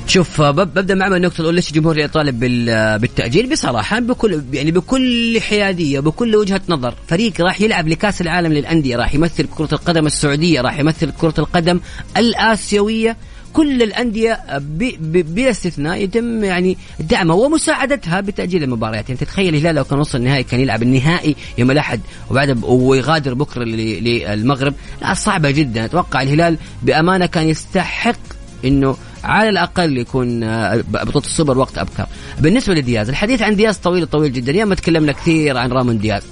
شوف 0.08 0.42
ببدأ 0.42 0.96
مع 0.96 1.08
النقطة 1.08 1.42
الأولى 1.42 1.56
ليش 1.56 1.70
الجمهور 1.70 1.98
يطالب 1.98 2.40
بالتأجيل؟ 3.02 3.50
بصراحة 3.50 4.00
بكل 4.00 4.44
يعني 4.54 4.72
بكل 4.72 5.42
حيادية 5.42 6.00
بكل 6.00 6.36
وجهة 6.36 6.62
نظر. 6.70 6.94
فريق 7.08 7.42
راح 7.42 7.62
يلعب 7.62 7.88
لكأس 7.88 8.22
العالم 8.22 8.54
للأندية 8.54 8.96
راح 8.96 9.16
يمثل 9.16 9.48
كرة 9.58 9.70
القدم 9.74 10.06
السعودية 10.06 10.62
راح 10.62 10.80
يمثل 10.80 11.12
كرة 11.12 11.34
القدم 11.38 11.80
الآسيوية. 12.18 13.18
كل 13.54 13.84
الأندية 13.84 14.40
بلا 15.00 15.50
استثناء 15.50 16.04
يتم 16.04 16.44
يعني 16.44 16.78
دعمها 17.00 17.36
ومساعدتها 17.36 18.22
بتأجيل 18.22 18.64
المباريات. 18.64 19.10
يعني 19.10 19.20
تتخيل 19.22 19.56
الهلال 19.56 19.76
لو 19.76 19.84
كان 19.84 20.00
وصل 20.00 20.18
النهائي 20.18 20.44
كان 20.44 20.60
يلعب 20.60 20.84
النهائي 20.84 21.36
يوم 21.58 21.72
الأحد 21.72 22.00
وبعد 22.32 22.64
ويغادر 22.64 23.34
بكرة 23.34 23.64
للمغرب. 23.64 24.74
لا 25.02 25.14
صعبة 25.14 25.52
جدا. 25.52 25.86
أتوقع 25.86 26.22
الهلال 26.22 26.58
بأمانة 26.84 27.26
كان 27.26 27.48
يستحق 27.48 28.20
إنه 28.66 28.98
على 29.26 29.50
الأقل 29.50 29.98
يكون 29.98 30.44
آه، 30.44 30.84
بطولة 30.88 31.26
السوبر 31.26 31.58
وقت 31.58 31.78
أبكر. 31.78 32.06
بالنسبة 32.40 32.74
لدياز 32.74 33.10
الحديث 33.10 33.42
عن 33.42 33.56
دياز 33.56 33.78
طويل 33.78 34.08
طويل 34.08 34.34
جدا. 34.34 34.52
يا 34.52 34.66
ما 34.66 34.76
تكلمنا 34.76 35.12
كثير 35.12 35.58
عن 35.58 35.72
رامون 35.72 36.00
دياز. 36.00 36.24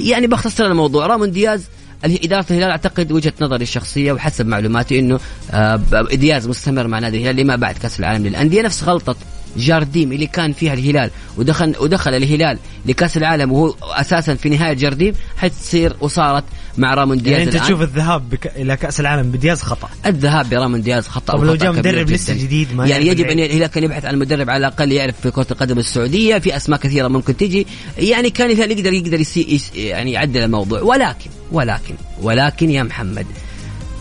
يعني 0.00 0.26
بختصر 0.26 0.66
الموضوع. 0.66 1.06
رامون 1.06 1.30
دياز 1.30 1.64
إدارة 2.04 2.46
الهلال 2.50 2.70
أعتقد 2.70 3.12
وجهة 3.12 3.32
نظري 3.40 3.62
الشخصية 3.62 4.12
وحسب 4.12 4.46
معلوماتي 4.46 4.98
أنه 4.98 5.20
آه، 5.50 5.80
دياز 6.12 6.48
مستمر 6.48 6.86
مع 6.86 6.98
نادي 6.98 7.16
الهلال 7.16 7.36
لما 7.36 7.56
بعد 7.56 7.78
كأس 7.78 8.00
العالم 8.00 8.26
للأندية. 8.26 8.62
نفس 8.62 8.84
غلطة 8.84 9.16
جارديم 9.56 10.12
اللي 10.12 10.26
كان 10.26 10.52
فيها 10.52 10.74
الهلال 10.74 11.10
ودخل 11.36 11.74
ودخل 11.80 12.14
الهلال 12.14 12.58
لكأس 12.86 13.16
العالم 13.16 13.52
وهو 13.52 13.74
أساسا 13.82 14.34
في 14.34 14.48
نهاية 14.48 14.72
جارديم 14.72 15.14
حتصير 15.36 15.96
وصارت 16.00 16.44
مع 16.78 16.94
رامون 16.94 17.16
دياز 17.18 17.32
يعني 17.32 17.44
أنت 17.44 17.54
الآن. 17.54 17.66
تشوف 17.66 17.82
الذهاب 17.82 18.30
بك... 18.30 18.46
إلى 18.56 18.76
كأس 18.76 19.00
العالم 19.00 19.30
بدياز 19.30 19.62
خطأ. 19.62 19.88
الذهاب 20.06 20.50
برامون 20.50 20.82
دياز 20.82 21.08
خطأ 21.08 21.32
طب 21.32 21.44
لو 21.44 21.54
جاء 21.54 21.72
مدرب 21.72 22.10
لسه 22.10 22.34
جديد 22.34 22.74
ما 22.74 22.86
يعني 22.86 23.06
يجب 23.06 23.26
أن 23.26 23.38
الهلال 23.38 23.66
كان 23.66 23.84
يبحث 23.84 24.04
عن 24.04 24.18
مدرب 24.18 24.50
على 24.50 24.66
الأقل 24.66 24.92
يعرف 24.92 25.14
في 25.20 25.30
كرة 25.30 25.46
القدم 25.50 25.78
السعودية 25.78 26.38
في 26.38 26.56
أسماء 26.56 26.80
كثيرة 26.80 27.08
ممكن 27.08 27.36
تجي. 27.36 27.66
يعني 27.98 28.30
كان 28.30 28.50
الهلال 28.50 28.70
يقدر 28.78 28.92
يقدر 28.92 29.20
يسي... 29.20 29.60
يعني 29.76 30.12
يعدل 30.12 30.40
الموضوع. 30.40 30.80
ولكن 30.80 31.30
ولكن 31.52 31.94
ولكن 32.22 32.70
يا 32.70 32.82
محمد 32.82 33.26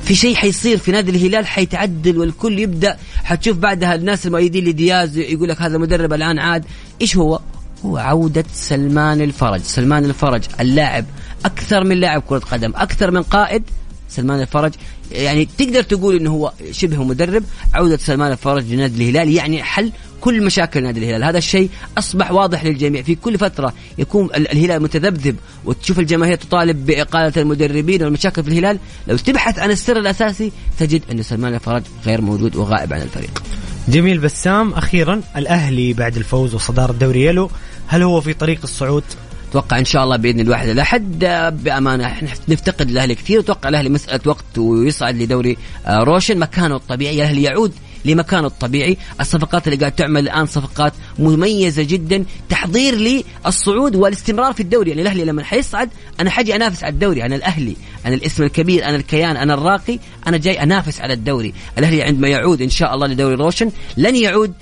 في 0.06 0.16
شيء 0.16 0.36
حيصير 0.36 0.78
في 0.78 0.92
نادي 0.92 1.12
الهلال 1.12 1.48
حيتعدل 1.48 2.18
والكل 2.18 2.60
يبدأ. 2.60 2.98
حتشوف 3.24 3.58
بعدها 3.58 3.96
الناس 3.96 4.28
المؤيدين 4.28 4.66
لدياز 4.66 5.18
يقول 5.18 5.50
لك 5.50 5.62
هذا 5.62 5.76
المدرب 5.76 6.14
الآن 6.14 6.40
عاد. 6.40 6.66
إيش 7.02 7.18
هو؟ 7.18 7.40
هو 7.86 7.98
عودة 7.98 8.46
سلمان 8.54 9.22
الفرج، 9.22 9.62
سلمان 9.62 10.06
الفرج 10.06 10.44
اللاعب 10.60 11.06
أكثر 11.46 11.84
من 11.84 11.98
لاعب 11.98 12.22
كرة 12.22 12.40
قدم، 12.40 12.74
أكثر 12.76 13.12
من 13.12 13.22
قائد. 13.22 13.64
سلمان 14.10 14.42
الفرج 14.42 14.74
يعني 15.12 15.48
تقدر 15.58 15.82
تقول 15.84 16.16
إنه 16.16 16.32
هو 16.32 16.54
شبه 16.72 17.04
مدرب. 17.04 17.44
عودة 17.74 17.98
سلمان 17.98 18.32
الفرج 18.32 18.74
لنادي 18.74 19.04
الهلال 19.04 19.30
يعني 19.30 19.64
حل 19.64 19.92
كل 20.22 20.44
مشاكل 20.44 20.84
نادي 20.84 21.00
الهلال. 21.00 21.24
هذا 21.24 21.38
الشيء 21.38 21.70
أصبح 21.98 22.32
واضح 22.32 22.66
للجميع. 22.66 23.02
في 23.02 23.16
كل 23.16 23.38
فترة 23.38 23.74
يكون 23.98 24.30
الهلال 24.36 24.82
متذبذب 24.82 25.36
وتشوف 25.66 26.00
الجماهير 26.00 26.36
تطالب 26.36 26.86
بإقالة 26.86 27.34
المدربين 27.38 28.04
والمشاكل 28.04 28.44
في 28.44 28.50
الهلال. 28.50 28.80
لو 29.08 29.18
تبحث 29.18 29.60
عن 29.60 29.72
السر 29.72 29.98
الأساسي 29.98 30.52
تجد 30.80 31.02
أن 31.12 31.24
سلمان 31.24 31.54
الفرج 31.54 31.84
غير 32.06 32.22
موجود 32.22 32.56
وغائب 32.56 32.94
عن 32.94 33.02
الفريق. 33.02 33.44
جميل 33.88 34.18
بسام. 34.18 34.74
أخيرا 34.74 35.22
الأهلي 35.38 35.94
بعد 35.94 36.18
الفوز 36.18 36.56
وصداره 36.56 36.92
دوري 36.92 37.26
يلو 37.26 37.52
هل 37.88 38.02
هو 38.02 38.22
في 38.22 38.34
طريق 38.34 38.60
الصعود؟ 38.64 39.04
أتوقع 39.50 39.80
إن 39.80 39.86
شاء 39.86 40.04
الله 40.04 40.18
بإذن 40.18 40.40
الواحد. 40.40 40.68
الاحد 40.68 41.20
بأمانة 41.64 42.06
إحنا 42.06 42.30
نفتقد 42.48 42.90
الأهلي 42.90 43.16
كثير. 43.16 43.40
أتوقع 43.40 43.70
الأهلي 43.70 43.90
مسألة 43.90 44.20
وقت 44.26 44.58
ويصعد 44.58 45.16
لدوري 45.16 45.58
آه، 45.86 45.98
روشن. 45.98 46.40
مكانه 46.40 46.76
الطبيعي 46.76 47.16
الأهلي 47.16 47.44
يعود 47.44 47.74
لمكانه 48.06 48.48
الطبيعي. 48.48 48.98
الصفقات 49.20 49.68
اللي 49.68 49.78
قاعد 49.78 49.92
تعمل 49.92 50.22
الآن 50.24 50.46
صفقات 50.46 50.94
مميزة 51.20 51.84
جدا 51.84 52.26
تحضير 52.50 52.96
للصعود 53.46 53.96
والاستمرار 53.96 54.54
في 54.54 54.60
الدوري. 54.60 54.90
يعني 54.90 55.02
الأهلي 55.02 55.26
لما 55.26 55.44
حيصعد 55.44 55.90
أنا 56.20 56.30
حاجي 56.30 56.56
أنافس 56.56 56.84
على 56.84 56.94
الدوري. 56.94 57.26
أنا 57.26 57.36
الأهلي 57.36 57.76
أنا 58.06 58.16
الاسم 58.16 58.44
الكبير 58.44 58.86
أنا 58.86 58.96
الكيان 58.96 59.38
أنا 59.38 59.54
الراقي 59.54 60.00
أنا 60.28 60.38
جاي 60.38 60.64
أنافس 60.64 61.02
على 61.02 61.14
الدوري. 61.14 61.54
الأهلي 61.78 62.02
عندما 62.02 62.28
يعود 62.28 62.62
إن 62.62 62.70
شاء 62.70 62.96
الله 62.96 63.08
لدوري 63.08 63.36
روشن 63.36 63.72
لن 63.98 64.16
يعود 64.16 64.54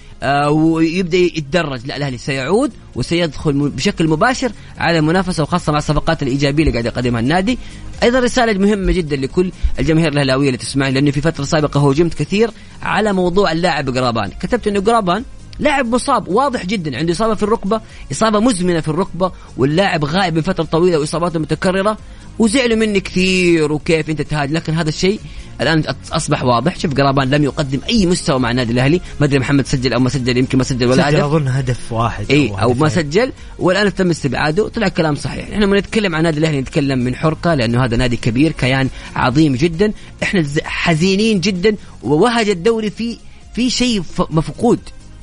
ويبدأ 0.49 1.17
يتدرج. 1.17 1.81
لا 1.85 1.97
الأهلي 1.97 2.17
سيعود 2.17 2.71
وسيدخل 2.95 3.69
بشكل 3.69 4.07
مباشر 4.07 4.51
على 4.77 4.99
المنافسه 4.99 5.43
وخاصة 5.43 5.71
مع 5.71 5.77
الصفقات 5.77 6.23
الإيجابية 6.23 6.63
اللي 6.63 6.71
قاعد 6.71 6.85
يقدمها 6.85 7.19
النادي. 7.19 7.57
أيضا 8.03 8.19
رسالة 8.19 8.59
مهمة 8.59 8.91
جدا 8.91 9.15
لكل 9.15 9.51
الجماهير 9.79 10.11
الأهلاوية 10.11 10.47
اللي 10.47 10.57
تسمعني 10.57 10.93
لأنه 10.93 11.11
في 11.11 11.21
فترة 11.21 11.43
سابقة 11.43 11.89
هجمت 11.89 12.13
كثير 12.13 12.51
على 12.81 13.13
موضوع 13.13 13.51
اللاعب 13.51 13.97
قرابان 13.97 14.29
كتبت 14.29 14.67
إنه 14.67 14.79
قرابان 14.79 15.23
لاعب 15.59 15.85
مصاب 15.95 16.27
واضح 16.27 16.65
جدا 16.65 16.97
عنده 16.97 17.11
إصابة 17.11 17.35
في 17.35 17.43
الركبة 17.43 17.81
إصابة 18.11 18.39
مزمنة 18.39 18.79
في 18.79 18.87
الركبة 18.87 19.31
واللاعب 19.57 20.05
غائب 20.05 20.35
من 20.35 20.41
فتره 20.41 20.63
طويلة 20.63 20.99
وإصاباته 20.99 21.39
متكررة. 21.39 21.97
وزعلوا 22.39 22.77
مني 22.77 22.99
كثير 22.99 23.71
وكيف 23.71 24.09
أنت 24.09 24.21
تهاج 24.21 24.51
لكن 24.51 24.73
هذا 24.73 24.89
الشيء 24.89 25.19
الآن 25.61 25.83
أصبح 26.11 26.43
واضح. 26.43 26.79
شوف 26.79 26.93
قرابان 26.93 27.29
لم 27.29 27.43
يقدم 27.43 27.79
أي 27.89 28.05
مستوى 28.05 28.39
مع 28.39 28.51
النادي 28.51 28.71
الأهلي. 28.71 29.01
ما 29.19 29.25
أدري 29.25 29.39
محمد 29.39 29.67
سجل 29.67 29.93
أو 29.93 29.99
ما 29.99 30.09
سجل 30.09 30.37
يمكن 30.37 30.57
ما 30.57 30.63
سجل 30.63 30.85
ولا 30.85 31.09
هدف 31.09 31.23
أظن 31.23 31.47
هدف 31.47 31.91
واحد 31.91 32.25
إي 32.31 32.49
أو, 32.49 32.61
أو 32.61 32.73
ما 32.73 32.89
سجل. 32.89 33.31
والآن 33.59 33.95
تم 33.95 34.09
استبعاده. 34.09 34.67
طلع 34.67 34.87
كلام 34.87 35.15
صحيح. 35.15 35.49
إحنا 35.49 35.65
لما 35.65 35.79
نتكلم 35.79 36.15
عن 36.15 36.19
النادي 36.19 36.39
الأهلي 36.39 36.61
نتكلم 36.61 36.99
من 36.99 37.15
حرقة 37.15 37.53
لأنه 37.55 37.85
هذا 37.85 37.97
نادي 37.97 38.17
كبير 38.17 38.51
كيان 38.51 38.89
عظيم 39.15 39.55
جدا. 39.55 39.93
إحنا 40.23 40.45
حزينين 40.63 41.39
جدا. 41.39 41.75
ووهج 42.03 42.49
الدوري 42.49 42.89
في 42.89 43.17
في 43.55 43.69
شيء 43.69 44.03
مفقود. 44.29 44.79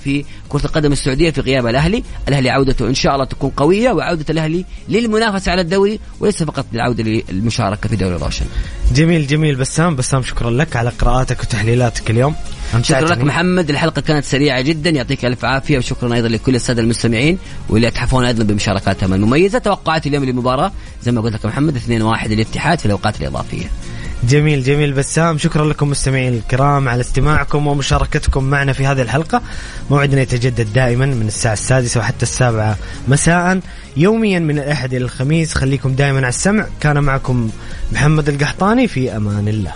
في 0.07 0.25
كرة 0.49 0.64
القدم 0.64 0.92
السعودية 0.92 1.31
في 1.31 1.40
غياب 1.40 1.66
الأهلي. 1.66 2.03
الأهلي 2.29 2.51
عودته 2.51 2.87
إن 2.87 2.95
شاء 2.95 3.14
الله 3.14 3.25
تكون 3.25 3.51
قوية 3.51 3.90
وعودة 3.90 4.25
الأهلي 4.31 4.64
للمنافسة 4.88 5.53
على 5.53 5.61
الدوري 5.61 6.01
وليس 6.21 6.42
فقط 6.42 6.66
للعودة 6.73 7.03
للمشاركة 7.03 7.88
في 7.88 7.97
دوري 7.97 8.16
روشن 8.16 8.47
جميل 8.95 9.27
جميل. 9.27 9.55
بسام 9.55 9.97
بسام 9.97 10.23
شكرا 10.23 10.51
لك 10.51 10.77
على 10.77 10.90
قراءاتك 10.90 11.40
وتحليلاتك 11.40 12.11
اليوم. 12.11 12.35
شكرا 12.83 13.09
لك 13.09 13.19
محمد. 13.19 13.71
الحلقة 13.71 14.01
كانت 14.01 14.25
سريعة 14.25 14.61
جدا. 14.61 14.90
يعطيك 14.90 15.25
ألف 15.25 15.45
عافية 15.45 15.79
وشكرا 15.79 16.14
أيضا 16.14 16.29
لكل 16.29 16.55
السادة 16.55 16.83
المستمعين 16.83 17.38
واللي 17.69 17.87
يتحفون 17.87 18.25
أيضا 18.25 18.45
بمشاركاتهم 18.45 19.14
المميزة. 19.14 19.59
توقعات 19.59 20.07
اليوم 20.07 20.25
للمباراة 20.25 20.73
زي 21.03 21.12
ما 21.12 21.21
قلت 21.21 21.35
لك 21.35 21.47
محمد 21.47 21.77
2-1 21.77 22.33
الاتحاد 22.33 22.79
في 22.79 22.87
الأوقات 22.87 23.21
الإضافية. 23.21 23.66
جميل 24.29 24.62
جميل 24.62 24.93
بسام. 24.93 25.39
شكرا 25.39 25.65
لكم 25.65 25.91
مستمعين 25.91 26.35
الكرام 26.35 26.89
على 26.89 27.01
استماعكم 27.01 27.67
ومشاركتكم 27.67 28.45
معنا 28.45 28.73
في 28.73 28.87
هذه 28.87 29.03
الحلقة. 29.03 29.43
موعدنا 29.91 30.21
يتجدد 30.21 30.73
دائما 30.73 31.07
من 31.07 31.27
الساعة 31.27 31.53
السادسة 31.53 32.01
وحتى 32.01 32.23
السابعة 32.23 32.77
مساء. 33.09 33.61
يوميا 33.97 34.39
من 34.39 34.59
الأحد 34.59 34.95
إلى 34.95 35.05
الخميس. 35.05 35.55
خليكم 35.55 35.93
دائما 35.93 36.19
على 36.19 36.29
السمع. 36.29 36.67
كان 36.81 37.05
معكم 37.05 37.51
محمد 37.93 38.29
القحطاني. 38.29 38.89
في 38.89 39.17
أمان 39.17 39.49
الله. 39.49 39.73